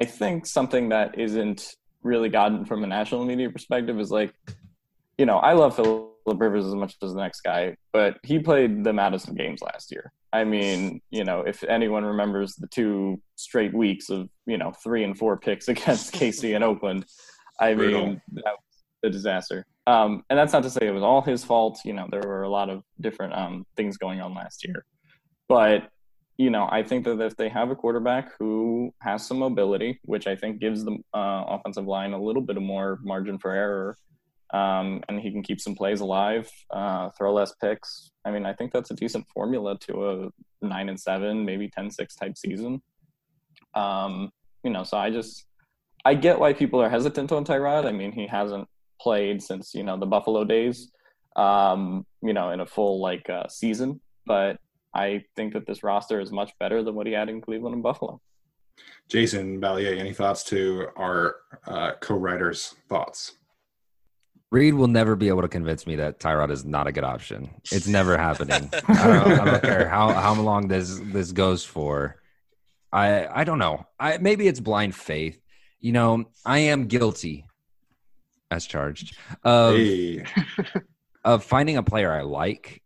[0.01, 4.35] I think something that isn't really gotten from a national media perspective is like,
[5.19, 8.85] you know, I love Philip Rivers as much as the next guy, but he played
[8.85, 10.13] the Madison games last year.
[10.33, 15.05] I mean, you know, if anyone remembers the two straight weeks of, you know, three
[15.05, 17.07] and four picks against KC and Oakland,
[17.61, 19.65] I mean, that was a disaster.
[19.87, 21.81] Um, and that's not to say it was all his fault.
[21.85, 24.85] You know, there were a lot of different um, things going on last year.
[25.49, 25.89] But,
[26.37, 30.27] you know, I think that if they have a quarterback who has some mobility, which
[30.27, 33.97] I think gives the uh, offensive line a little bit of more margin for error,
[34.53, 38.11] um, and he can keep some plays alive, uh, throw less picks.
[38.25, 42.19] I mean, I think that's a decent formula to a nine and seven, maybe 10-6
[42.19, 42.83] type season.
[43.75, 44.31] Um,
[44.63, 45.47] you know, so I just
[46.05, 47.87] I get why people are hesitant on Tyrod.
[47.87, 48.69] I mean, he hasn't
[49.01, 50.91] played since you know the Buffalo days,
[51.37, 54.01] um, you know, in a full like uh, season.
[54.27, 54.59] But
[54.95, 57.83] I think that this roster is much better than what he had in Cleveland and
[57.83, 58.21] Buffalo.
[59.09, 63.33] Jason Ballier, any thoughts to our uh, co-writers' thoughts?
[64.51, 67.51] Reed will never be able to convince me that Tyrod is not a good option.
[67.73, 68.71] It's never happening.
[68.89, 72.23] I, don't, I don't care how how long this this goes for.
[72.93, 73.85] I I don't know.
[73.99, 75.41] I maybe it's blind faith.
[75.81, 77.47] You know, I am guilty
[78.51, 80.25] as charged of Hey,
[81.25, 82.81] of finding a player I like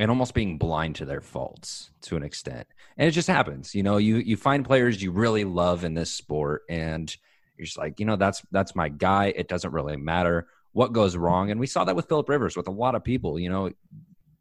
[0.00, 2.66] and almost being blind to their faults to an extent.
[2.96, 3.74] And it just happens.
[3.74, 7.14] You know, you you find players you really love in this sport and
[7.56, 9.26] you're just like, you know, that's that's my guy.
[9.36, 11.50] It doesn't really matter what goes wrong.
[11.50, 13.72] And we saw that with Philip Rivers with a lot of people, you know,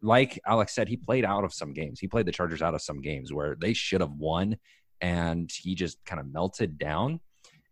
[0.02, 2.00] like Alex said, he played out of some games.
[2.00, 4.56] He played the Chargers out of some games where they should have won
[5.02, 7.20] and he just kind of melted down.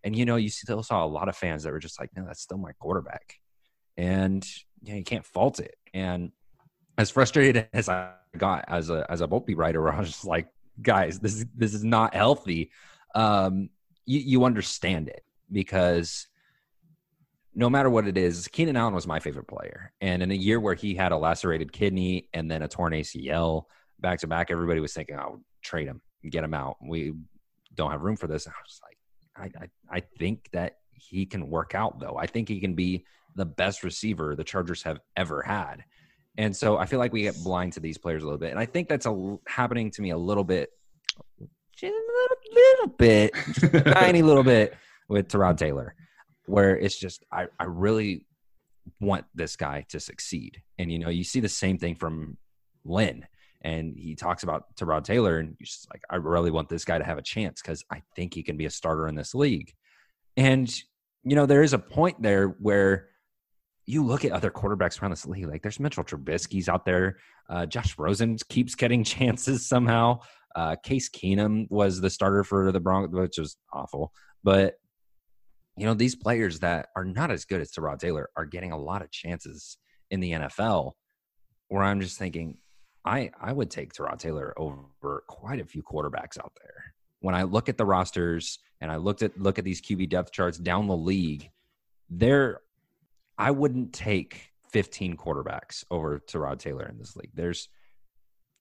[0.04, 2.26] And you know, you still saw a lot of fans that were just like, no,
[2.26, 3.36] that's still my quarterback.
[3.96, 4.46] And
[4.84, 5.76] you, know, you can't fault it.
[5.94, 6.34] And
[6.98, 10.26] as frustrated as I got as a as a Bolt Beat writer, I was just
[10.26, 10.48] like,
[10.82, 12.72] guys, this is this is not healthy.
[13.16, 13.70] Um,
[14.06, 16.28] you, you understand it because
[17.56, 19.92] no matter what it is, Keenan Allen was my favorite player.
[20.00, 23.64] And in a year where he had a lacerated kidney and then a torn ACL
[24.00, 27.14] back to back, everybody was thinking, "I'll trade him, get him out." We
[27.74, 28.46] don't have room for this.
[28.46, 32.18] And I was like, I, I I think that he can work out though.
[32.18, 33.06] I think he can be
[33.36, 35.84] the best receiver the Chargers have ever had.
[36.38, 38.52] And so I feel like we get blind to these players a little bit.
[38.52, 40.70] And I think that's a, happening to me a little bit,
[41.76, 44.76] just a little, bit, just a tiny little bit
[45.10, 45.96] with Tyrod Taylor,
[46.46, 48.26] where it's just, I, I really
[49.00, 50.62] want this guy to succeed.
[50.78, 52.38] And, you know, you see the same thing from
[52.86, 53.26] Lynn.
[53.62, 57.00] And he talks about Tyrod Taylor, and you're just like, I really want this guy
[57.00, 59.74] to have a chance because I think he can be a starter in this league.
[60.38, 60.72] And,
[61.24, 63.10] you know, there is a point there where
[63.88, 67.18] you look at other quarterbacks around this league, like there's Mitchell Trubisky's out there.
[67.50, 70.20] Uh, Josh Rosen keeps getting chances somehow.
[70.56, 74.12] Uh, Case Keenum was the starter for the Broncos, which was awful.
[74.44, 74.76] But,
[75.78, 78.78] you know, these players that are not as good as Tyrod Taylor are getting a
[78.78, 79.78] lot of chances
[80.12, 80.94] in the NFL
[81.70, 82.58] where I'm just thinking,
[83.06, 86.94] I, I would take Tyrod Taylor over quite a few quarterbacks out there.
[87.22, 90.32] When I look at the rosters and I looked at look at these QB depth
[90.32, 91.50] charts down the league,
[92.10, 92.62] there
[93.38, 97.32] I wouldn't take 15 quarterbacks over Tyrod Taylor in this league.
[97.34, 97.70] There's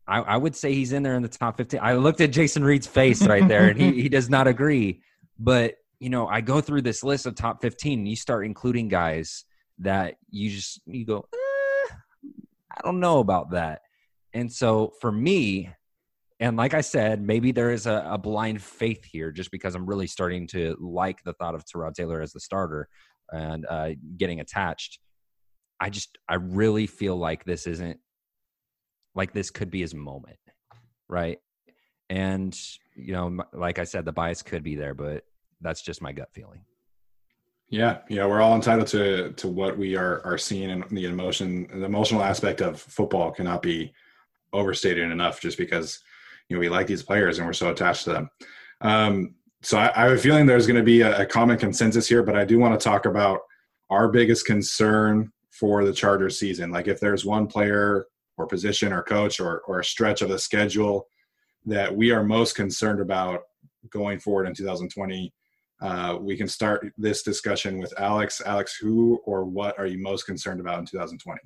[0.09, 1.81] I, I, would say he's in there in the top 15.
[1.83, 5.03] I looked at Jason Reed's face right there and he, he does not agree.
[5.39, 8.89] But, you know, I go through this list of top 15 and you start including
[8.89, 9.45] guys
[9.81, 11.95] that you just, you go, eh,
[12.71, 13.81] I don't know about that.
[14.33, 15.71] And so for me,
[16.39, 19.87] and like I said, maybe there is a, a, blind faith here just because I'm
[19.87, 22.89] really starting to like the thought of Tyrod Taylor as the starter
[23.31, 24.99] and uh, getting attached.
[25.81, 27.99] I just, I really feel like this isn't
[29.15, 30.39] like this could be his moment,
[31.09, 31.39] right?
[32.09, 32.59] And,
[32.95, 35.25] you know, like I said, the bias could be there, but
[35.61, 36.61] that's just my gut feeling.
[37.69, 41.67] Yeah, yeah, we're all entitled to to what we are are seeing, and the emotion,
[41.69, 43.93] the emotional aspect of football cannot be
[44.53, 45.41] overstated enough.
[45.41, 45.99] Just because
[46.49, 48.31] you know we like these players and we're so attached to them.
[48.83, 49.35] Um,
[49.67, 52.23] so I, I, have a feeling there's going to be a, a, common consensus here,
[52.23, 53.41] but I do want to talk about
[53.91, 56.71] our biggest concern for the Chargers season.
[56.71, 60.39] Like if there's one player or position or coach or, or a stretch of the
[60.39, 61.09] schedule
[61.65, 63.41] that we are most concerned about
[63.91, 65.35] going forward in 2020,
[65.81, 68.41] uh, we can start this discussion with Alex.
[68.47, 71.41] Alex, who or what are you most concerned about in 2020?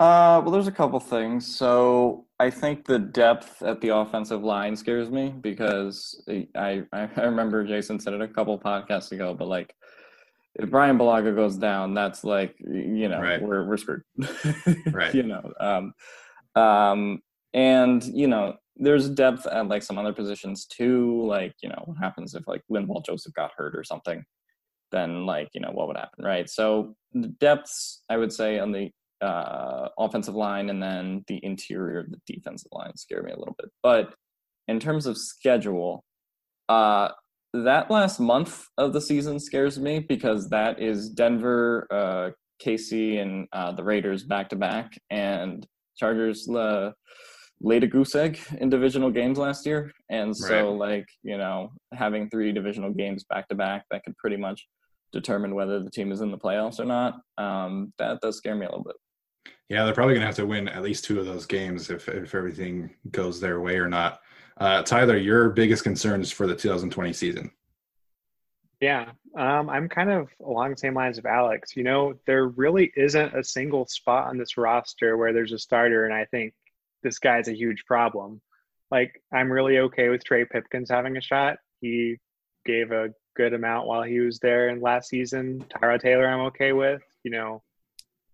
[0.00, 1.44] Uh, well, there's a couple things.
[1.56, 7.22] So I think the depth at the offensive line scares me because I I, I
[7.22, 9.74] remember Jason said it a couple podcasts ago, but like
[10.54, 13.42] if Brian Bulaga goes down, that's like you know right.
[13.42, 14.02] we're we're screwed.
[14.92, 15.14] right.
[15.14, 15.52] You know.
[15.58, 15.94] Um,
[16.54, 17.20] um,
[17.54, 21.26] and you know there's depth at like some other positions too.
[21.26, 24.24] Like you know what happens if like Linval Joseph got hurt or something,
[24.92, 26.48] then like you know what would happen, right?
[26.48, 32.00] So the depths I would say on the uh, offensive line and then the interior
[32.00, 33.70] of the defensive line scare me a little bit.
[33.82, 34.14] But
[34.68, 36.04] in terms of schedule,
[36.68, 37.10] uh,
[37.54, 42.30] that last month of the season scares me because that is Denver, uh,
[42.62, 46.92] KC, and uh, the Raiders back to back, and Chargers uh,
[47.60, 50.96] laid a goose egg in divisional games last year, and so right.
[50.96, 54.66] like you know having three divisional games back to back that could pretty much
[55.12, 57.14] determine whether the team is in the playoffs or not.
[57.38, 58.96] Um, that does scare me a little bit.
[59.68, 62.08] Yeah, they're probably going to have to win at least two of those games if
[62.08, 64.20] if everything goes their way or not.
[64.56, 67.50] Uh, Tyler, your biggest concerns for the 2020 season?
[68.80, 71.76] Yeah, um, I'm kind of along the same lines of Alex.
[71.76, 76.04] You know, there really isn't a single spot on this roster where there's a starter,
[76.04, 76.54] and I think
[77.02, 78.40] this guy's a huge problem.
[78.90, 81.58] Like, I'm really okay with Trey Pipkins having a shot.
[81.80, 82.18] He
[82.64, 85.64] gave a good amount while he was there in last season.
[85.70, 87.62] Tyrod Taylor, I'm okay with, you know,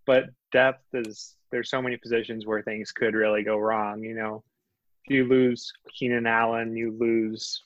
[0.07, 4.03] but depth is there's so many positions where things could really go wrong.
[4.03, 4.45] You know,
[5.05, 7.63] if you lose Keenan Allen, you lose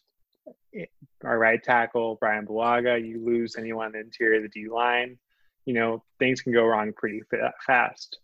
[0.74, 0.86] eh,
[1.22, 5.18] our right tackle Brian Bulaga, you lose anyone in the interior of the D line.
[5.66, 7.22] You know, things can go wrong pretty
[7.66, 8.18] fast.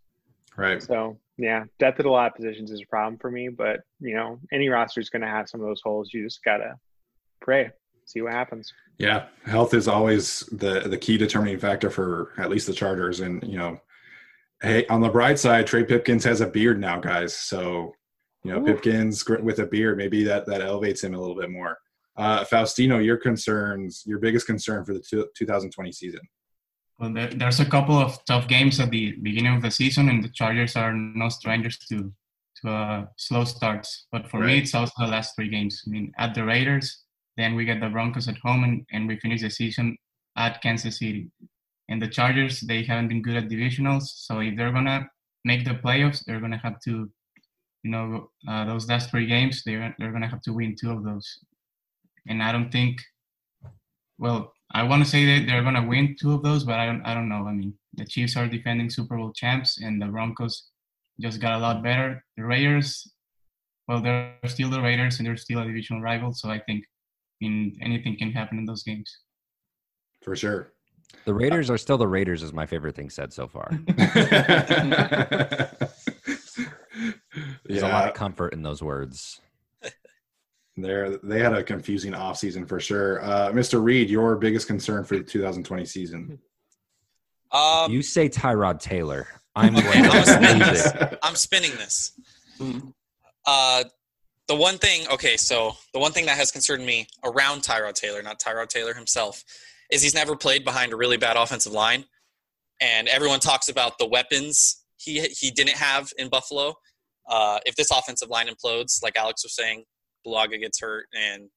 [0.57, 0.83] Right.
[0.83, 4.14] So yeah, depth at a lot of positions is a problem for me, but you
[4.14, 6.11] know, any roster is going to have some of those holes.
[6.12, 6.77] You just gotta
[7.42, 7.70] pray,
[8.07, 8.72] see what happens.
[8.98, 13.42] Yeah, health is always the the key determining factor for at least the Chargers, and
[13.42, 13.81] you know,
[14.64, 17.37] hey, on the bright side, Trey Pipkins has a beard now, guys.
[17.37, 17.94] So
[18.42, 18.66] you know, Ooh.
[18.66, 21.79] Pipkins with a beard, maybe that that elevates him a little bit more.
[22.16, 26.20] Uh, Faustino, your concerns, your biggest concern for the 2020 season.
[26.98, 30.22] Well, there, there's a couple of tough games at the beginning of the season, and
[30.22, 32.12] the Chargers are no strangers to
[32.62, 34.07] to uh, slow starts.
[34.12, 34.46] But for right.
[34.46, 35.83] me, it's also the last three games.
[35.87, 37.05] I mean, at the Raiders,
[37.37, 39.96] then we get the Broncos at home, and, and we finish the season
[40.37, 41.31] at Kansas City.
[41.88, 45.09] And the Chargers, they haven't been good at divisionals, so if they're gonna
[45.44, 47.11] make the playoffs, they're gonna have to,
[47.83, 51.05] you know, uh, those last three games, they're they're gonna have to win two of
[51.05, 51.38] those.
[52.27, 53.03] And I don't think,
[54.18, 57.03] well, I want to say that they're to win two of those, but I don't,
[57.03, 57.47] I don't know.
[57.47, 60.70] I mean, the Chiefs are defending Super Bowl champs, and the Broncos
[61.20, 62.25] just got a lot better.
[62.37, 63.09] The Raiders,
[63.87, 66.33] well, they're still the Raiders, and they're still a divisional rival.
[66.33, 69.16] So I think, I mean, anything can happen in those games.
[70.23, 70.73] For sure.
[71.25, 73.71] The Raiders are still the Raiders, is my favorite thing said so far.
[77.64, 77.88] There's yeah.
[77.88, 79.40] a lot of comfort in those words.
[80.77, 83.23] There, they had a confusing offseason for sure.
[83.25, 83.83] Uh, Mr.
[83.83, 86.38] Reed, your biggest concern for the 2020 season?
[87.53, 89.29] Um, you say Tyrod Taylor.
[89.57, 90.93] I'm, I'm spinning this.
[91.23, 92.19] I'm spinning this.
[93.47, 93.85] Uh,
[94.49, 98.21] the one thing, okay, so the one thing that has concerned me around Tyrod Taylor,
[98.21, 99.45] not Tyrod Taylor himself,
[99.94, 102.04] is he's never played behind a really bad offensive line,
[102.80, 106.74] and everyone talks about the weapons he he didn't have in Buffalo.
[107.28, 109.85] Uh, if this offensive line implodes, like Alex was saying,
[110.26, 111.48] Bulaga gets hurt and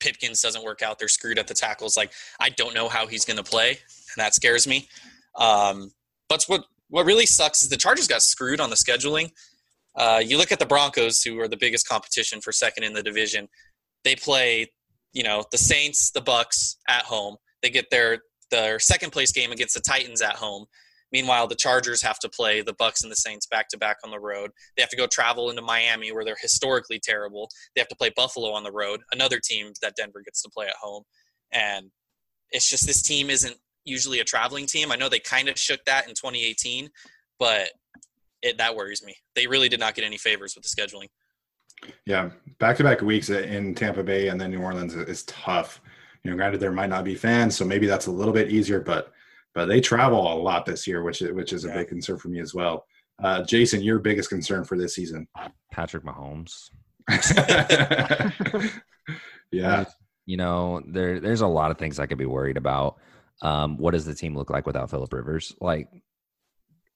[0.00, 1.96] Pipkins doesn't work out, they're screwed at the tackles.
[1.96, 4.88] Like I don't know how he's going to play, and that scares me.
[5.36, 5.92] Um,
[6.28, 9.30] but what what really sucks is the Chargers got screwed on the scheduling.
[9.94, 13.02] Uh, you look at the Broncos, who are the biggest competition for second in the
[13.02, 13.48] division.
[14.04, 14.72] They play,
[15.12, 17.36] you know, the Saints, the Bucks at home.
[17.62, 18.18] They get their
[18.50, 20.66] their second place game against the Titans at home.
[21.10, 24.10] Meanwhile, the Chargers have to play the Bucks and the Saints back to back on
[24.10, 24.50] the road.
[24.76, 27.48] They have to go travel into Miami, where they're historically terrible.
[27.74, 30.66] They have to play Buffalo on the road, another team that Denver gets to play
[30.66, 31.02] at home.
[31.52, 31.90] And
[32.50, 34.90] it's just this team isn't usually a traveling team.
[34.90, 36.88] I know they kind of shook that in 2018,
[37.38, 37.70] but
[38.40, 39.14] it, that worries me.
[39.34, 41.08] They really did not get any favors with the scheduling.
[42.06, 45.81] Yeah, back to back weeks in Tampa Bay and then New Orleans is tough.
[46.24, 48.80] You know, granted there might not be fans, so maybe that's a little bit easier,
[48.80, 49.12] but
[49.54, 51.78] but they travel a lot this year, which is, which is a yeah.
[51.78, 52.86] big concern for me as well.
[53.22, 55.28] Uh, Jason, your biggest concern for this season?
[55.70, 56.70] Patrick Mahomes.
[59.50, 59.84] yeah,
[60.26, 62.98] you know there there's a lot of things I could be worried about.
[63.42, 65.54] Um, what does the team look like without Philip Rivers?
[65.60, 65.88] Like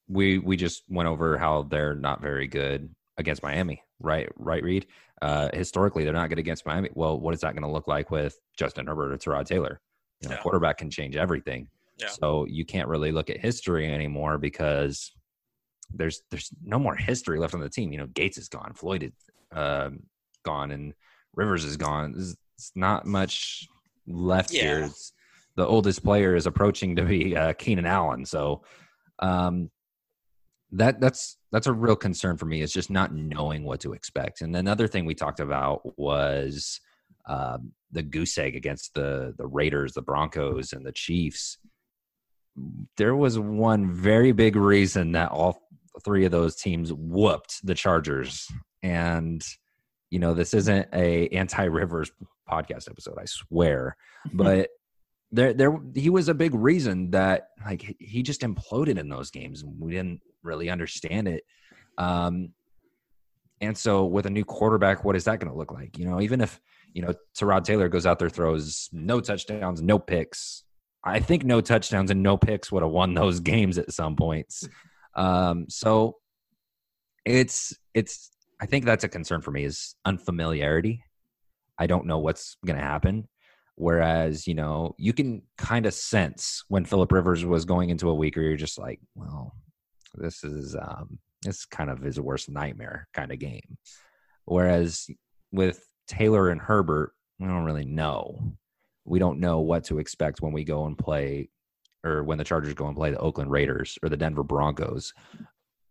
[0.09, 4.29] we we just went over how they're not very good against Miami, right?
[4.37, 4.87] Right, Reed.
[5.23, 6.91] Uh, historically, they're not good against Miami.
[6.95, 9.81] Well, what is that going to look like with Justin Herbert or Tyrod Taylor?
[10.23, 10.43] You know, yeah.
[10.43, 11.69] quarterback can change everything.
[11.99, 12.09] Yeah.
[12.09, 15.13] So you can't really look at history anymore because
[15.93, 17.93] there's there's no more history left on the team.
[17.93, 19.13] You know, Gates is gone, Floyd is
[19.55, 19.91] uh,
[20.45, 20.93] gone, and
[21.35, 22.13] Rivers is gone.
[22.13, 22.37] There's,
[22.75, 23.69] not much
[24.07, 24.63] left yeah.
[24.63, 24.79] here.
[24.85, 25.13] It's,
[25.57, 28.25] the oldest player is approaching to be uh, Keenan Allen.
[28.25, 28.63] So
[29.19, 29.71] um,
[30.73, 32.61] that that's that's a real concern for me.
[32.61, 34.43] Is just not knowing what to expect.
[34.43, 36.81] And another thing we talked about was
[37.27, 41.59] um, the goose egg against the the Raiders, the Broncos, and the Chiefs
[42.97, 45.63] there was one very big reason that all
[46.05, 48.49] three of those teams whooped the Chargers.
[48.83, 49.45] And
[50.11, 52.11] you know, this isn't a anti-Rivers
[52.49, 53.97] podcast episode, I swear.
[54.33, 54.71] But
[55.31, 59.65] there there he was a big reason that like he just imploded in those games.
[59.65, 61.45] We didn't really understand it.
[61.99, 62.51] Um
[63.61, 65.97] and so with a new quarterback, what is that going to look like?
[65.99, 66.61] You know, even if,
[66.93, 70.65] you know, Tyrod Taylor goes out there, throws no touchdowns, no picks,
[71.07, 74.69] I think no touchdowns and no picks would have won those games at some points.
[75.15, 76.17] Um, so
[77.25, 78.31] it's it's
[78.61, 81.03] I think that's a concern for me is unfamiliarity.
[81.79, 83.29] I don't know what's going to happen.
[83.77, 88.15] Whereas, you know, you can kind of sense when Philip Rivers was going into a
[88.15, 89.55] week where you're just like, well,
[90.15, 93.79] this is um this kind of his worst nightmare kind of game.
[94.45, 95.07] Whereas
[95.53, 98.57] with Taylor and Herbert, we don't really know.
[99.05, 101.49] We don't know what to expect when we go and play,
[102.05, 105.13] or when the Chargers go and play the Oakland Raiders or the Denver Broncos.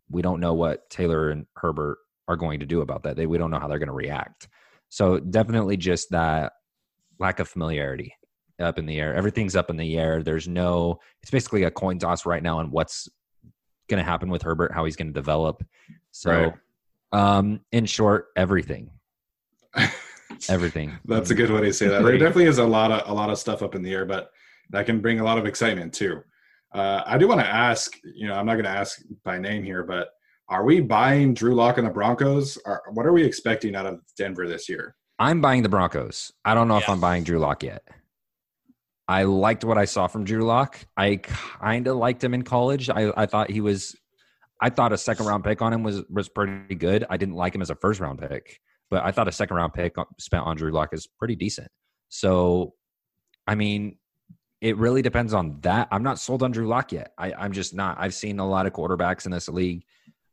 [0.10, 1.98] We don't know what Taylor and Herbert
[2.28, 3.16] are going to do about that.
[3.16, 4.48] They we don't know how they're going to react.
[4.90, 6.54] So definitely just that
[7.20, 8.14] lack of familiarity
[8.60, 9.16] up in the air.
[9.16, 10.24] Everything's up in the air.
[10.24, 11.00] There's no.
[11.22, 13.10] It's basically a coin toss right now on what's
[13.88, 15.64] going to happen with Herbert, how he's going to develop.
[16.12, 16.54] So, Right.
[17.12, 18.90] um, in short, everything,
[20.50, 20.98] everything.
[21.06, 22.04] That's a good way to say that.
[22.04, 24.30] There definitely is a lot of a lot of stuff up in the air, but
[24.72, 26.22] that can bring a lot of excitement too.
[26.74, 27.94] Uh, I do want to ask.
[28.04, 30.10] You know, I'm not going to ask by name here, but
[30.50, 32.58] are we buying Drew Lock and the Broncos?
[32.66, 34.96] Or what are we expecting out of Denver this year?
[35.18, 36.32] I'm buying the Broncos.
[36.44, 37.84] I don't know if I'm buying Drew Lock yet.
[39.08, 40.80] I liked what I saw from Drew Lock.
[40.98, 42.90] I kind of liked him in college.
[42.90, 43.96] I, I thought he was.
[44.62, 47.06] I thought a second round pick on him was was pretty good.
[47.10, 49.74] I didn't like him as a first round pick, but I thought a second round
[49.74, 51.68] pick spent on Drew Lock is pretty decent.
[52.10, 52.74] So,
[53.46, 53.98] I mean,
[54.62, 55.88] it really depends on that.
[55.92, 57.12] I'm not sold on Drew Lock yet.
[57.18, 57.98] I, I'm just not.
[58.00, 59.84] I've seen a lot of quarterbacks in this league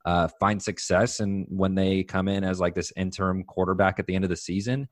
[0.07, 4.15] uh, find success, and when they come in as like this interim quarterback at the
[4.15, 4.89] end of the season,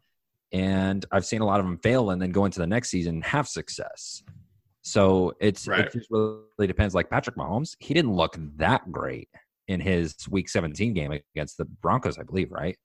[0.53, 3.17] and I've seen a lot of them fail and then go into the next season
[3.17, 4.23] and have success.
[4.83, 5.81] So it's Right.
[5.87, 6.95] it just really depends.
[6.95, 9.29] Like Patrick Mahomes, he didn't look that great
[9.69, 12.77] in his Week 17 game against the Broncos, I believe, right?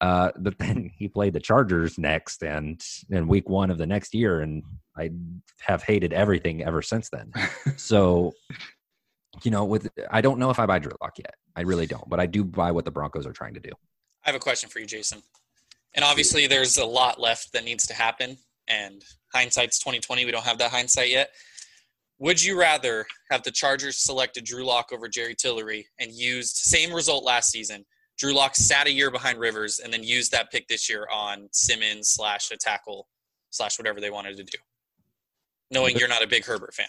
[0.00, 4.14] Uh, but then he played the Chargers next, and in Week One of the next
[4.14, 4.62] year, and
[4.96, 5.10] I
[5.60, 7.32] have hated everything ever since then.
[7.76, 8.34] so,
[9.42, 11.34] you know, with I don't know if I buy Drew Lock yet.
[11.56, 13.70] I really don't, but I do buy what the Broncos are trying to do.
[14.24, 15.22] I have a question for you, Jason.
[15.96, 18.36] And obviously, there's a lot left that needs to happen.
[18.68, 19.02] And
[19.34, 20.24] hindsight's 2020.
[20.24, 21.30] We don't have that hindsight yet.
[22.18, 26.92] Would you rather have the Chargers selected Drew Lock over Jerry Tillery and used same
[26.92, 27.84] result last season?
[28.18, 31.48] Drew Lock sat a year behind Rivers and then used that pick this year on
[31.52, 33.08] Simmons slash a tackle
[33.50, 34.58] slash whatever they wanted to do.
[35.70, 36.86] Knowing you're not a big Herbert fan.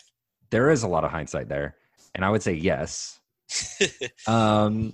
[0.49, 1.75] There is a lot of hindsight there,
[2.15, 3.19] and I would say yes.
[4.27, 4.93] um,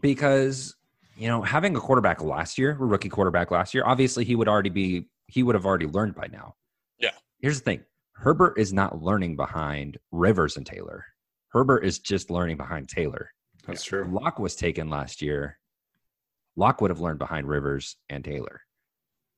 [0.00, 0.74] because
[1.16, 4.48] you know having a quarterback last year, a rookie quarterback last year, obviously he would
[4.48, 6.54] already be he would have already learned by now.
[6.98, 7.10] Yeah.
[7.40, 11.04] Here's the thing: Herbert is not learning behind Rivers and Taylor.
[11.48, 13.30] Herbert is just learning behind Taylor.
[13.66, 14.04] That's true.
[14.10, 15.58] Lock was taken last year.
[16.56, 18.60] Lock would have learned behind Rivers and Taylor.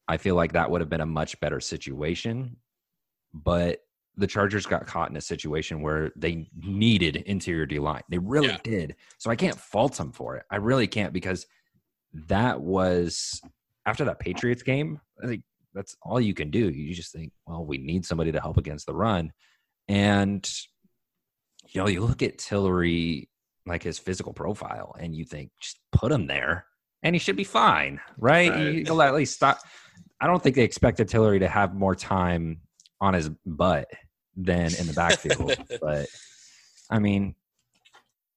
[0.09, 2.57] I feel like that would have been a much better situation,
[3.35, 3.81] but
[4.17, 8.03] the Chargers got caught in a situation where they needed interior D line.
[8.09, 8.59] They really Yeah.
[8.63, 8.97] did.
[9.19, 10.45] So I can't fault them for it.
[10.51, 11.47] I really can't because
[12.29, 13.41] that was
[13.87, 15.01] after that Patriots game.
[15.23, 15.43] I think
[15.75, 16.71] that's all you can do.
[16.71, 19.33] You just think, well, we need somebody to help against the run,
[19.89, 20.49] and
[21.69, 23.29] you know, you look at Tillery
[23.67, 26.67] like his physical profile, and you think just put him there,
[27.03, 28.51] and he should be fine, right?
[28.51, 28.61] Right.
[28.61, 29.59] You- You'll at least stop.
[30.21, 32.61] I don't think they expected Tillery to have more time
[33.01, 33.89] on his butt
[34.37, 36.07] than in the backfield, but
[36.91, 37.35] I mean,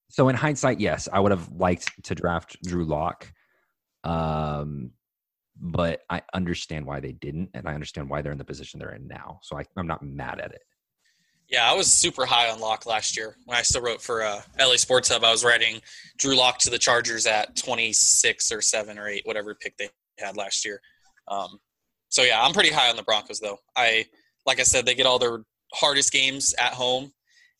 [0.08, 3.32] so in hindsight, yes, I would have liked to draft Drew Lock.
[4.04, 4.92] Um,
[5.60, 8.94] but I understand why they didn't, and I understand why they're in the position they're
[8.94, 9.40] in now.
[9.42, 10.62] So I, I'm not mad at it.
[11.50, 14.40] Yeah, I was super high on Lock last year when I still wrote for uh,
[14.58, 15.24] LA Sports Hub.
[15.24, 15.80] I was writing
[16.16, 20.36] Drew Lock to the Chargers at 26 or 7 or 8, whatever pick they had
[20.36, 20.80] last year.
[21.26, 21.58] Um,
[22.08, 23.58] so, yeah, I'm pretty high on the Broncos, though.
[23.76, 24.06] I,
[24.46, 25.40] like I said, they get all their
[25.74, 27.10] hardest games at home,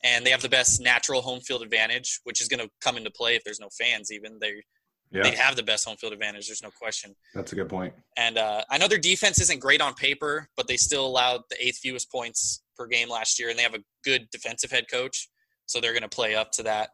[0.04, 3.10] and they have the best natural home field advantage, which is going to come into
[3.10, 4.38] play if there's no fans, even.
[4.40, 4.62] They,
[5.10, 7.16] Yeah, they have the best home field advantage, there's no question.
[7.34, 7.92] that's a good point.
[8.16, 11.56] And uh, I know their defense isn't great on paper, but they still allowed the
[11.64, 15.28] eighth fewest points per game last year, and they have a good defensive head coach,
[15.66, 16.90] so they're going to play up to that.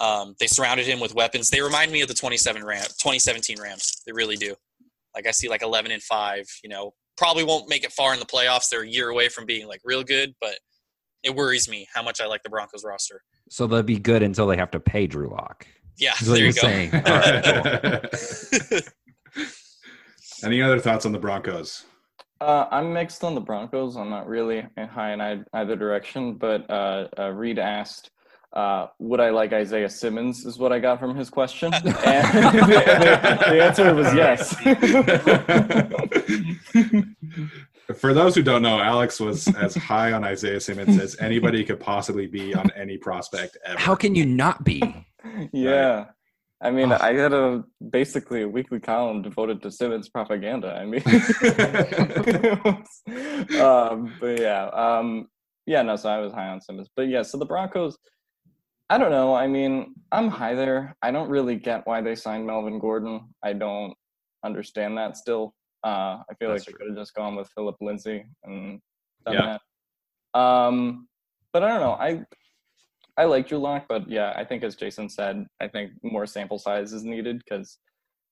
[0.00, 1.50] Um, they surrounded him with weapons.
[1.50, 4.02] They remind me of the 27 Ram, 2017 Rams.
[4.06, 4.54] They really do.
[5.14, 6.44] Like I see, like 11 and five.
[6.62, 8.68] You know, probably won't make it far in the playoffs.
[8.70, 10.58] They're a year away from being like real good, but
[11.24, 13.22] it worries me how much I like the Broncos roster.
[13.50, 15.66] So they'll be good until they have to pay Drew Lock.
[15.98, 16.60] Yeah, Is what there you're go.
[16.60, 16.90] saying.
[16.94, 18.12] All right,
[18.70, 18.80] cool.
[20.44, 21.84] Any other thoughts on the Broncos?
[22.40, 23.96] Uh, I'm mixed on the Broncos.
[23.96, 28.10] I'm not really high in either direction, but uh, uh, Reed asked,
[28.52, 33.38] uh, "Would I like Isaiah Simmons?" Is what I got from his question, and the,
[33.50, 34.54] the answer was yes.
[37.96, 41.80] For those who don't know, Alex was as high on Isaiah Simmons as anybody could
[41.80, 43.78] possibly be on any prospect ever.
[43.80, 44.94] How can you not be?
[45.52, 46.06] yeah.
[46.60, 46.92] I mean.
[46.92, 50.74] I had a basically a weekly column devoted to Simmons propaganda.
[50.74, 51.02] I mean,
[53.60, 55.28] um, but yeah, um,
[55.66, 55.96] yeah, no.
[55.96, 57.22] So I was high on Simmons, but yeah.
[57.22, 57.96] So the Broncos,
[58.90, 59.34] I don't know.
[59.34, 60.96] I mean, I'm high there.
[61.00, 63.28] I don't really get why they signed Melvin Gordon.
[63.42, 63.94] I don't
[64.44, 65.54] understand that still.
[65.84, 68.80] Uh, I feel That's like they could have just gone with Philip Lindsay and
[69.24, 69.58] done Yeah.
[70.34, 70.40] that.
[70.40, 71.06] Um,
[71.52, 71.92] but I don't know.
[71.92, 72.24] I
[73.18, 76.58] I like Drew Lock, but yeah, I think as Jason said, I think more sample
[76.58, 77.78] size is needed because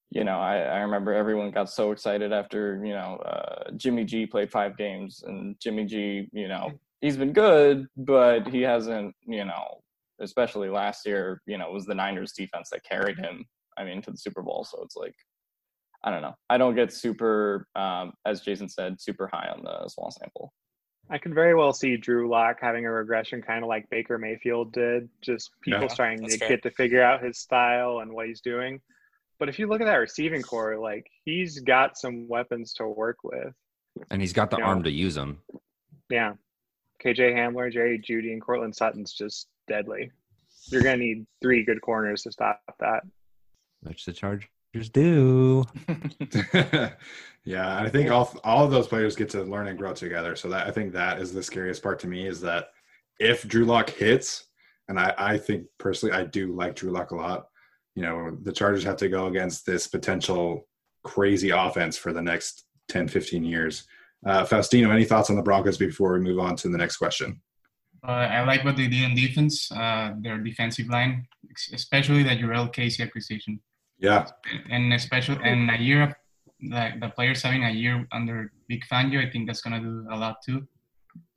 [0.09, 4.25] you know I, I remember everyone got so excited after you know uh, Jimmy G
[4.25, 6.71] played five games and Jimmy G, you know,
[7.01, 9.81] he's been good, but he hasn't, you know,
[10.21, 13.45] especially last year, you know, it was the Niners defense that carried him.
[13.77, 14.65] I mean, to the Super Bowl.
[14.69, 15.13] So it's like,
[16.03, 16.33] I don't know.
[16.49, 20.51] I don't get super, um, as Jason said, super high on the small sample.
[21.09, 24.73] I can very well see Drew Lock having a regression kind of like Baker Mayfield
[24.73, 26.49] did, just people Yeah, starting to fair.
[26.49, 28.81] get to figure out his style and what he's doing.
[29.39, 33.17] But if you look at that receiving core, like he's got some weapons to work
[33.23, 33.53] with.
[34.11, 34.65] And he's got the Yeah.
[34.65, 35.41] arm to use them.
[36.09, 36.33] Yeah.
[36.99, 40.11] KJ Hamler, Jerry Jeudy, and Courtland Sutton's just deadly.
[40.71, 43.03] You're going to need three good corners to stop that.
[43.81, 44.13] Which the
[44.77, 45.65] Chargers do.
[47.45, 50.35] yeah, I think all all of those players get to learn and grow together.
[50.35, 52.69] So that I think that is the scariest part to me is that
[53.19, 54.45] if Drew Lock hits,
[54.87, 57.47] and I, I think personally I do like Drew Lock a lot.
[57.95, 60.67] You know, the Chargers have to go against this potential
[61.03, 63.85] crazy offense for the next 10, 15 years.
[64.25, 67.41] Uh, Faustino, any thoughts on the Broncos before we move on to the next question?
[68.07, 71.25] Uh, I like what they did in defense, uh, their defensive line,
[71.73, 73.59] especially the Jurrell Casey acquisition,
[73.99, 74.27] Yeah,
[74.69, 76.15] and especially and a year,
[76.69, 80.15] like the players having a year under Vic Fangio, I think that's gonna do a
[80.17, 80.67] lot too.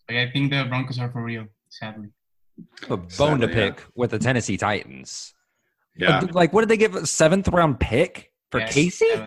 [0.06, 2.08] But I think the Broncos are for real, sadly.
[2.90, 3.70] A bone to Sadly, yeah.
[3.70, 5.32] pick with the Tennessee Titans.
[5.96, 6.94] yeah, Like, what did they give?
[6.94, 9.10] A seventh round pick for Yes, Casey?
[9.14, 9.24] uh,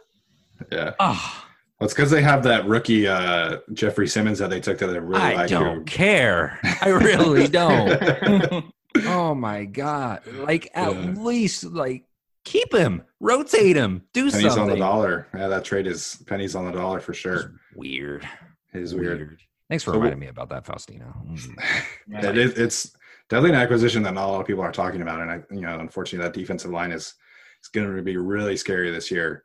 [0.71, 0.91] yeah.
[0.99, 1.43] Oh,
[1.79, 5.01] Well, it's because they have that rookie uh, Jeffrey Simmons that they took to the
[5.01, 6.59] really I like don't who- care.
[6.81, 8.65] I really don't.
[9.07, 10.21] oh my god!
[10.31, 11.13] Like, at Yeah.
[11.17, 12.05] least like
[12.43, 14.49] keep him, rotate him, do something.
[14.49, 15.27] pennies on the dollar.
[15.35, 17.53] Yeah, that trade is pennies on the dollar for It's sure.
[17.75, 18.27] Weird.
[18.73, 19.37] It is weird.
[19.69, 21.13] Thanks for So- reminding me about that, Faustino.
[21.27, 21.83] Mm.
[22.25, 22.95] It is, it's
[23.29, 25.61] definitely an acquisition that not a lot of people are talking about, and I, you
[25.61, 27.13] know, unfortunately, that defensive line is
[27.61, 29.43] is going to be really scary this year.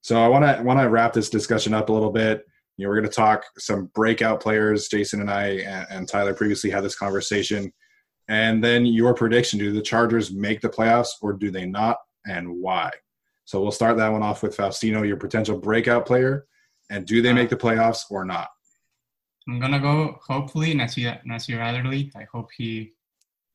[0.00, 2.44] So I want to want to wrap this discussion up a little bit.
[2.76, 4.88] You know, we're going to talk some breakout players.
[4.88, 7.70] Jason and I and, and Tyler previously had this conversation,
[8.28, 11.98] and then your prediction: Do the Chargers make the playoffs, or do they not,
[12.28, 12.90] and why?
[13.44, 16.46] So we'll start that one off with Faustino, your potential breakout player,
[16.90, 18.48] and do they make the playoffs or not?
[19.48, 20.18] I'm gonna go.
[20.26, 22.12] Hopefully, Nasir Nasir Adderley.
[22.14, 22.92] I hope he,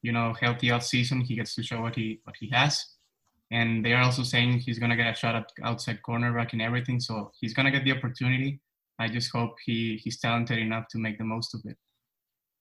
[0.01, 1.21] you know, healthy off season.
[1.21, 2.83] He gets to show what he what he has.
[3.51, 6.99] And they are also saying he's gonna get a shot at outside cornerback and everything.
[6.99, 8.59] So he's gonna get the opportunity.
[8.97, 11.77] I just hope he he's talented enough to make the most of it.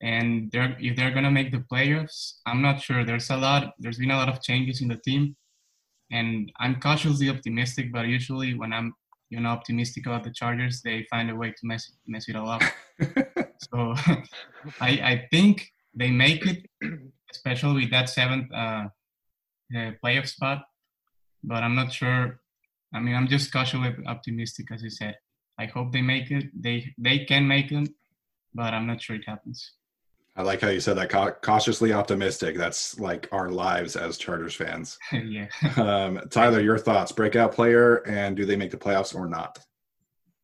[0.02, 3.04] And they're if they're gonna make the playoffs, I'm not sure.
[3.04, 3.72] There's a lot.
[3.78, 5.36] There's been a lot of changes in the team,
[6.12, 7.92] and I'm cautiously optimistic.
[7.92, 8.94] But usually, when I'm
[9.30, 12.50] you know optimistic about the Chargers, they find a way to mess mess it all
[12.50, 12.62] up.
[13.70, 13.94] So
[14.80, 16.68] I, I think they make it,
[17.30, 18.88] especially with that seventh uh,
[19.74, 20.64] uh, playoff spot.
[21.44, 22.40] But I'm not sure.
[22.94, 25.16] I mean, I'm just cautiously optimistic, as I said.
[25.58, 26.46] I hope they make it.
[26.54, 27.88] They they can make it,
[28.54, 29.72] but I'm not sure it happens.
[30.34, 31.10] I like how you said that
[31.42, 32.56] cautiously optimistic.
[32.56, 34.98] That's like our lives as Chargers fans.
[35.12, 35.48] yeah.
[35.76, 37.12] Um, Tyler, your thoughts?
[37.12, 39.58] Breakout player, and do they make the playoffs or not?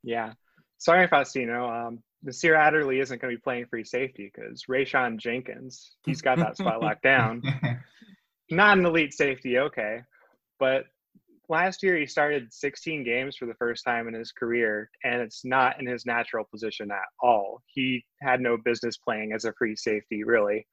[0.03, 0.32] Yeah.
[0.76, 1.89] Sorry, Faustino.
[1.89, 6.39] Um, Nasir Adderley isn't going to be playing free safety because Rayshawn Jenkins, he's got
[6.39, 7.43] that spot locked down.
[8.51, 10.03] Not an elite safety, okay.
[10.59, 10.84] But
[11.49, 15.45] last year he started 16 games for the first time in his career, and it's
[15.45, 17.63] not in his natural position at all.
[17.67, 20.67] He had no business playing as a free safety, really.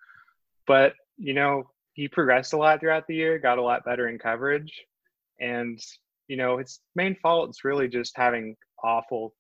[0.68, 4.20] But, you know, he progressed a lot throughout the year, got a lot better in
[4.20, 4.74] coverage.
[5.40, 5.80] And,
[6.28, 9.34] you know, his main fault is really just having awful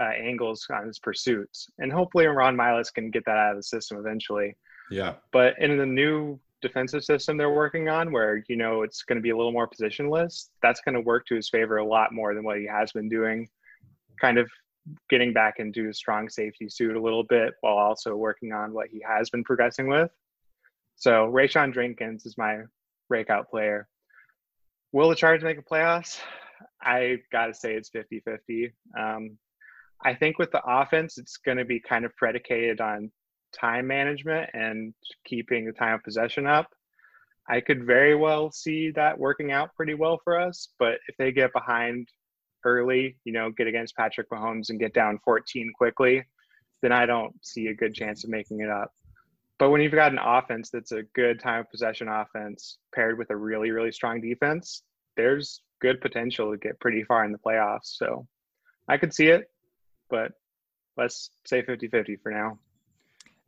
[0.00, 1.68] uh, angles on his pursuits.
[1.78, 4.56] And hopefully Ron Milus can get that out of the system eventually.
[4.90, 9.16] Yeah, But in the new defensive system they're working on, where you know it's going
[9.16, 12.12] to be a little more positionless, that's going to work to his favor a lot
[12.12, 13.48] more than what he has been doing.
[14.20, 14.50] Kind of
[15.08, 18.88] getting back into his strong safety suit a little bit while also working on what
[18.88, 20.10] he has been progressing with.
[20.96, 22.62] So Rayshawn Jenkins is my
[23.08, 23.88] breakout player.
[24.92, 26.20] Will the Chargers make a playoffs?
[26.80, 28.72] I got to say it's 50 50.
[28.98, 29.38] Um,
[30.04, 33.10] I think with the offense, it's going to be kind of predicated on
[33.54, 34.94] time management and
[35.24, 36.68] keeping the time of possession up.
[37.48, 41.30] I could very well see that working out pretty well for us, but if they
[41.30, 42.08] get behind
[42.64, 46.24] early, you know, get against Patrick Mahomes and get down 14 quickly,
[46.80, 48.92] then I don't see a good chance of making it up.
[49.58, 53.30] But when you've got an offense that's a good time of possession offense paired with
[53.30, 54.82] a really, really strong defense,
[55.16, 57.96] there's good potential to get pretty far in the playoffs.
[57.96, 58.26] So
[58.88, 59.50] I could see it,
[60.10, 60.32] but
[60.96, 62.58] let's say 50-50 for now.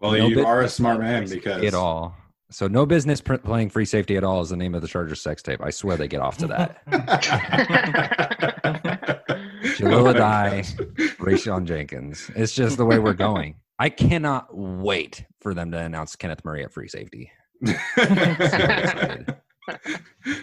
[0.01, 2.17] Well, No you are a smart man because at all.
[2.51, 5.21] So no business pr- playing free safety at all is the name of the Chargers
[5.21, 5.61] sex tape.
[5.63, 6.87] I swear they get off to that.
[9.77, 10.75] Jalila Oh my Dye, gosh.
[11.17, 12.31] Rayshawn Jenkins.
[12.37, 13.57] It's just the way we're going.
[13.79, 17.31] I cannot wait for them to announce Kenneth Murray at free safety.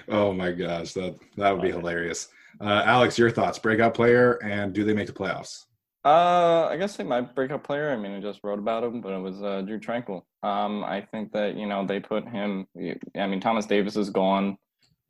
[0.09, 2.27] oh my gosh, that that would be hilarious.
[2.59, 3.59] Uh, Alex, your thoughts?
[3.59, 5.65] Breakout player, and do they make the playoffs?
[6.05, 7.91] Uh, I guess like my breakup player.
[7.91, 10.23] I mean, I just wrote about him, but it was uh, Drue Tranquill.
[10.43, 12.67] Um, I think that you know they put him.
[13.17, 14.57] I mean, Thomas Davis is gone,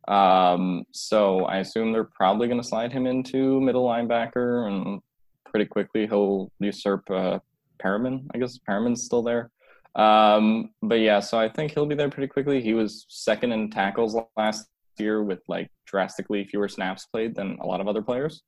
[0.07, 5.01] um, so I assume they're probably going to slide him into middle linebacker, and
[5.49, 7.39] pretty quickly he'll usurp uh,
[7.79, 8.27] Perryman.
[8.33, 9.49] I guess Perryman's still there.
[9.95, 12.61] Um, but yeah, so I think he'll be there pretty quickly.
[12.61, 14.67] He was second in tackles last
[14.97, 18.43] year with like drastically fewer snaps played than a lot of other players.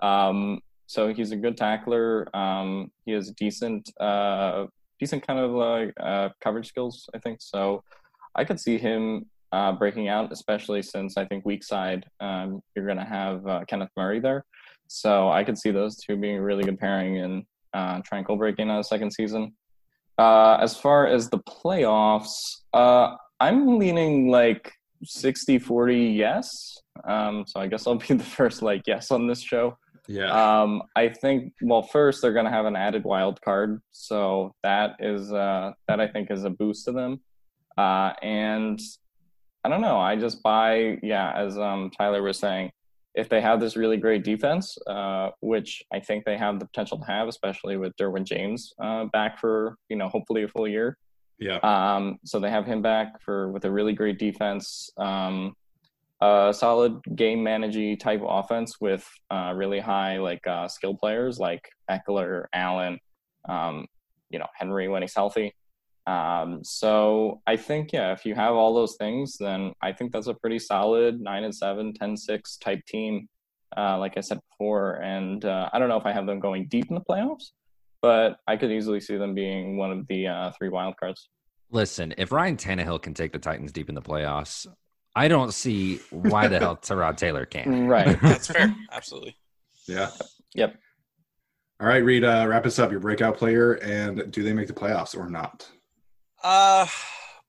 [0.00, 0.60] Um,
[0.90, 2.26] so he's a good tackler.
[2.34, 4.66] Um, he has decent, uh,
[4.98, 7.38] decent kind of uh, coverage skills, I think.
[7.40, 7.84] So
[8.34, 12.86] I could see him uh, breaking out, especially since I think weak side um, you're
[12.86, 14.44] going to have uh, Kenneth Murray there.
[14.88, 18.00] So I could see those two being a really good pairing and uh,
[18.36, 19.52] breaking out a second season.
[20.18, 22.34] Uh, as far as the playoffs,
[22.74, 24.72] uh, I'm leaning like
[25.04, 26.50] 60 40 yes.
[27.08, 29.78] Um, so I guess I'll be the first like yes on this show.
[30.10, 30.32] Yeah,
[30.62, 34.96] Um, I think well, first they're going to have an added wild card, so that
[34.98, 37.20] is uh, that I think is a boost to them.
[37.78, 38.80] Uh, and
[39.62, 40.00] I don't know.
[40.00, 42.72] I just buy yeah, as um, Tyler was saying,
[43.14, 46.98] if they have this really great defense, uh, which I think they have the potential
[46.98, 50.98] to have, especially with Derwin James uh, back for you know hopefully a full year.
[51.38, 55.54] yeah, Um, so they have him back for with a really great defense, um,
[56.20, 61.68] a solid game managing type offense with uh, really high like uh, skill players like
[61.90, 62.98] Ekeler, Allen,
[63.48, 63.86] um,
[64.30, 65.54] you know Henry when he's healthy.
[66.06, 70.26] Um, so I think yeah, if you have all those things, then I think that's
[70.26, 73.28] a pretty solid nine and seven, 10-6 type team.
[73.76, 76.66] Uh, like I said before, and uh, I don't know if I have them going
[76.66, 77.52] deep in the playoffs,
[78.02, 81.28] but I could easily see them being one of the uh, three wild cards.
[81.70, 84.66] Listen, if Ryan Tannehill can take the Titans deep in the playoffs,
[85.16, 87.68] I don't see why the hell Tyrod Taylor can't.
[87.88, 88.20] Right.
[88.22, 88.74] That's fair.
[88.92, 89.36] Absolutely.
[89.86, 90.10] yeah.
[90.54, 90.76] Yep.
[91.80, 92.90] All right, Reed, uh, wrap us up.
[92.90, 95.66] Your breakout player, and do they make the playoffs or not?
[96.44, 96.86] Uh,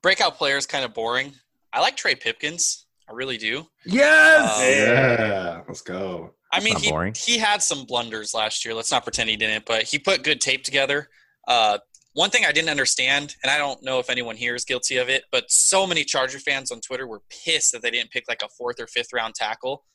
[0.02, 1.34] breakout player is kind of boring.
[1.74, 2.86] I like Trey Pipkins.
[3.10, 3.68] I really do.
[3.86, 4.58] Yes.
[4.58, 6.34] Uh, Yeah, let's go.
[6.54, 7.14] I mean, he, boring.
[7.18, 8.74] he had some blunders last year.
[8.74, 11.10] Let's not pretend he didn't, but he put good tape together.
[11.48, 11.80] Uh,
[12.14, 15.08] one thing I didn't understand, and I don't know if anyone here is guilty of
[15.10, 18.42] it, but so many Charger fans on Twitter were pissed that they didn't pick like
[18.44, 19.86] a fourth or fifth round tackle,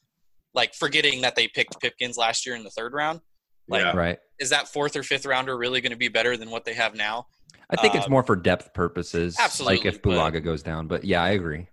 [0.54, 3.20] like forgetting that they picked Pipkins last year in the third round.
[3.68, 3.92] Like, Yeah.
[3.96, 4.18] right.
[4.38, 6.94] is that fourth or fifth rounder really going to be better than what they have
[6.94, 7.26] now?
[7.68, 9.36] I think it's Uh, more for depth purposes.
[9.38, 10.86] absolutely, Like if but- Bulaga goes down.
[10.86, 11.66] But yeah, I agree.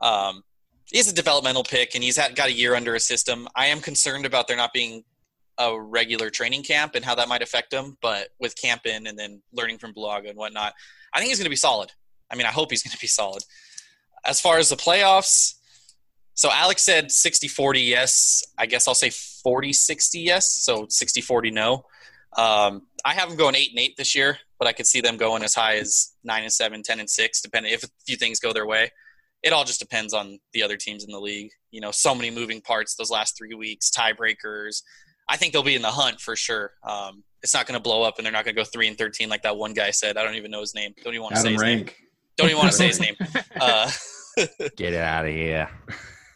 [0.00, 0.44] Um,
[0.86, 3.48] he's a developmental pick, and he's had, got a year under his system.
[3.56, 5.04] I am concerned about there not being
[5.60, 7.96] a regular training camp and how that might affect him.
[8.00, 10.72] But with camp in and then learning from Bulaga and whatnot,
[11.12, 11.92] I think he's going to be solid.
[12.30, 13.44] I mean, I hope he's going to be solid.
[14.24, 15.54] As far as the playoffs,
[16.34, 18.42] so Alex said 60 40 yes.
[18.56, 20.50] I guess I'll say 40 60 yes.
[20.50, 21.84] So 60 40 no.
[22.36, 25.16] Um, I have them going 8 and 8 this year, but I could see them
[25.16, 28.40] going as high as 9 and 7, 10 and 6, depending if a few things
[28.40, 28.90] go their way
[29.42, 31.50] it all just depends on the other teams in the league.
[31.70, 34.82] You know, so many moving parts those last three weeks, tiebreakers.
[35.30, 36.72] I think they'll be in the hunt for sure.
[36.82, 38.98] Um, it's not going to blow up, and they're not going to go three and
[38.98, 40.16] thirteen like that one guy said.
[40.16, 40.92] I don't even know his name.
[41.04, 41.90] Don't even want to say Adam his name.
[42.36, 43.14] Don't even want to say his name.
[43.60, 43.90] Uh,
[44.76, 45.68] Get it out of here.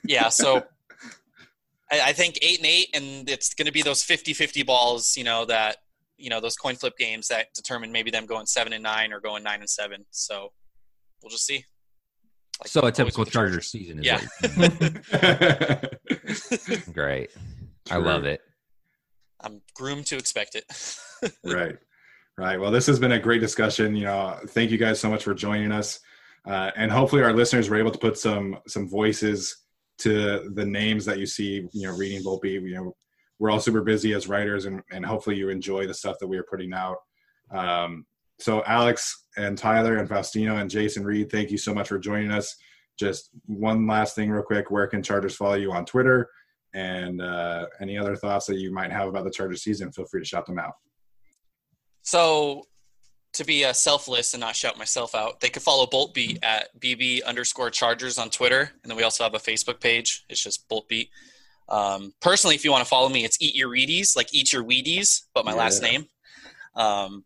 [0.04, 0.56] yeah, so
[1.90, 5.16] I, I think eight and eight, and it's going to be those 50-50 balls.
[5.16, 5.76] You know that
[6.18, 9.20] you know those coin flip games that determine maybe them going seven and nine or
[9.20, 10.04] going nine and seven.
[10.10, 10.52] So
[11.22, 11.64] we'll just see.
[12.60, 14.20] Like So a typical Charger season is Yeah.
[14.56, 14.80] what
[16.70, 17.30] you're- great.
[17.90, 18.40] I love it.
[19.44, 20.64] I'm groomed to expect it.
[21.44, 21.76] right.
[22.36, 22.58] Right.
[22.58, 23.94] Well this has been a great discussion.
[23.94, 26.00] You know thank you guys so much for joining us.
[26.46, 29.64] Uh, and hopefully our listeners were able to put some some voices
[29.98, 32.52] to the names that you see you know reading volpe.
[32.52, 32.96] You know
[33.38, 36.38] we're all super busy as writers and, and hopefully you enjoy the stuff that we
[36.38, 36.96] are putting out.
[37.50, 38.06] Um,
[38.40, 42.32] so alex and tyler and faustino and jason reed thank you so much for joining
[42.32, 42.56] us.
[42.98, 44.70] Just one last thing real quick.
[44.70, 46.28] Where can chargers follow you on twitter
[46.74, 50.20] and uh, any other thoughts that you might have about the charger season feel free
[50.20, 50.74] to shout them out
[52.02, 52.66] So,
[53.34, 56.68] to be uh, selfless and not shout myself out, they could follow Bolt Beat at
[56.80, 60.24] bb underscore Chargers on Twitter, and then we also have a Facebook page.
[60.28, 61.10] It's just Bolt Beat.
[61.68, 64.62] Um, personally, if you want to follow me, it's Eat Your Wheaties, like Eat Your
[64.62, 65.58] Wheaties, but my yeah.
[65.58, 66.06] last name.
[66.76, 67.24] Um,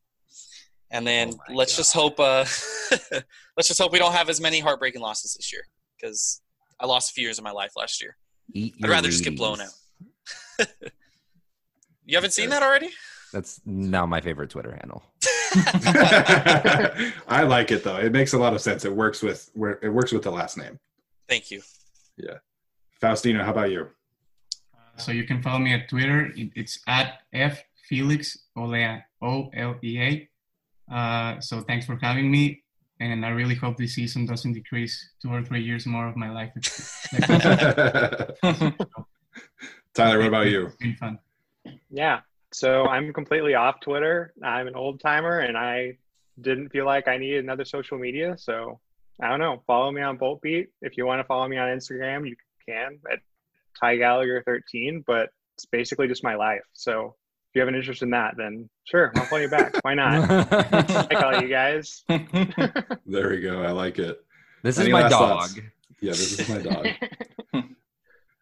[0.91, 1.77] and then oh let's God.
[1.79, 2.45] just hope uh,
[3.57, 5.63] let's just hope we don't have as many heartbreaking losses this year
[5.97, 6.41] because
[6.81, 8.17] I lost a few years of my life last year.
[8.53, 10.67] Eat I'd rather just get blown out.
[12.05, 12.91] you haven't seen that already?
[13.33, 15.03] That's now my favorite Twitter handle.
[17.29, 17.97] I like it though.
[17.97, 18.85] It makes a lot of sense.
[18.85, 20.79] It works with where it works with the last name.
[21.29, 21.63] Thank you.
[22.17, 22.39] Yeah.
[23.03, 23.89] Faustino, how about you?
[24.75, 26.33] Uh, so you can follow me at Twitter.
[26.35, 30.29] It's at F Felix Olea O L E A.
[30.93, 32.63] Uh, so thanks for having me,
[33.01, 36.31] and I really hope this season doesn't decrease two or three years more of my
[36.31, 36.53] life.
[39.95, 40.67] Tyler, what about you?
[40.67, 41.19] It's been fun.
[41.91, 42.21] Yeah,
[42.53, 44.33] so I'm completely off Twitter.
[44.43, 45.99] I'm an old timer, and I
[46.41, 48.37] didn't feel like I needed another social media.
[48.39, 48.81] So
[49.21, 49.63] I don't know.
[49.67, 50.69] Follow me on Bolt Beat.
[50.81, 52.37] If you want to follow me on Instagram, you
[52.67, 53.21] can at
[53.79, 55.05] Ty Gallagher 13.
[55.07, 56.63] But it's basically just my life.
[56.73, 57.17] So
[57.49, 59.75] if you have an interest in that, then sure, I'll follow you back.
[59.83, 60.31] Why not?
[61.11, 62.05] I call you guys.
[62.09, 63.63] there we go.
[63.63, 64.23] I like it.
[64.63, 65.11] This Any is my dog.
[65.11, 65.61] Thoughts?
[66.03, 66.87] Yeah, this is my dog.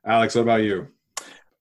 [0.06, 0.88] Alex, what about you?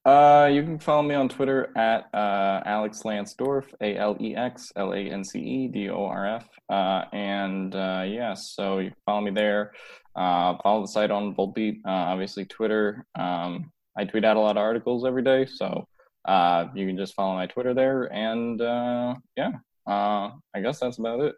[0.06, 4.72] Uh, you can follow me on Twitter at uh, Alex Lancedorf, A L E X
[4.76, 6.48] L A N C E D O R F.
[6.68, 9.72] Uh, and uh, yeah, so you can follow me there.
[10.16, 13.06] Uh, follow the site on Bolt Beat, uh, obviously Twitter.
[13.14, 15.88] Um, I tweet out a lot of articles every day, so
[16.28, 18.12] uh, you can just follow my Twitter there.
[18.12, 19.52] And uh, yeah,
[19.88, 21.36] uh, I guess that's about it.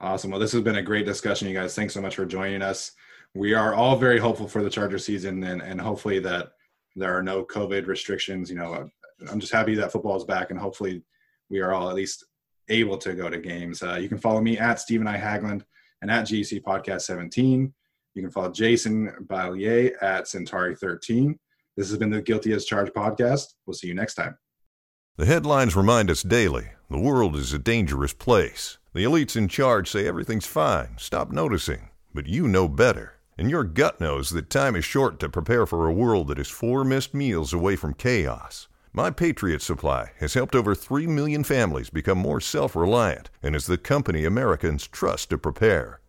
[0.00, 0.30] Awesome.
[0.30, 1.74] Well, this has been a great discussion, you guys.
[1.74, 2.92] Thanks so much for joining us.
[3.34, 6.50] We are all very hopeful for the Charger season, and, and hopefully that
[6.94, 8.48] there are no COVID restrictions.
[8.48, 8.88] You know,
[9.30, 11.02] I'm just happy that football is back, and hopefully
[11.50, 12.24] we are all at least
[12.68, 13.82] able to go to games.
[13.82, 15.62] Uh, you can follow me at Stephen I Hagland
[16.02, 17.72] and at GC Podcast 17.
[18.14, 21.38] You can follow Jason Ballier at Centauri 13.
[21.78, 23.54] This has been the Guilty as Charged podcast.
[23.64, 24.36] We'll see you next time.
[25.16, 28.78] The headlines remind us daily the world is a dangerous place.
[28.94, 31.90] The elites in charge say everything's fine, stop noticing.
[32.12, 33.20] But you know better.
[33.38, 36.48] And your gut knows that time is short to prepare for a world that is
[36.48, 38.66] four missed meals away from chaos.
[38.92, 43.66] My Patriot Supply has helped over 3 million families become more self reliant and is
[43.66, 46.00] the company Americans trust to prepare.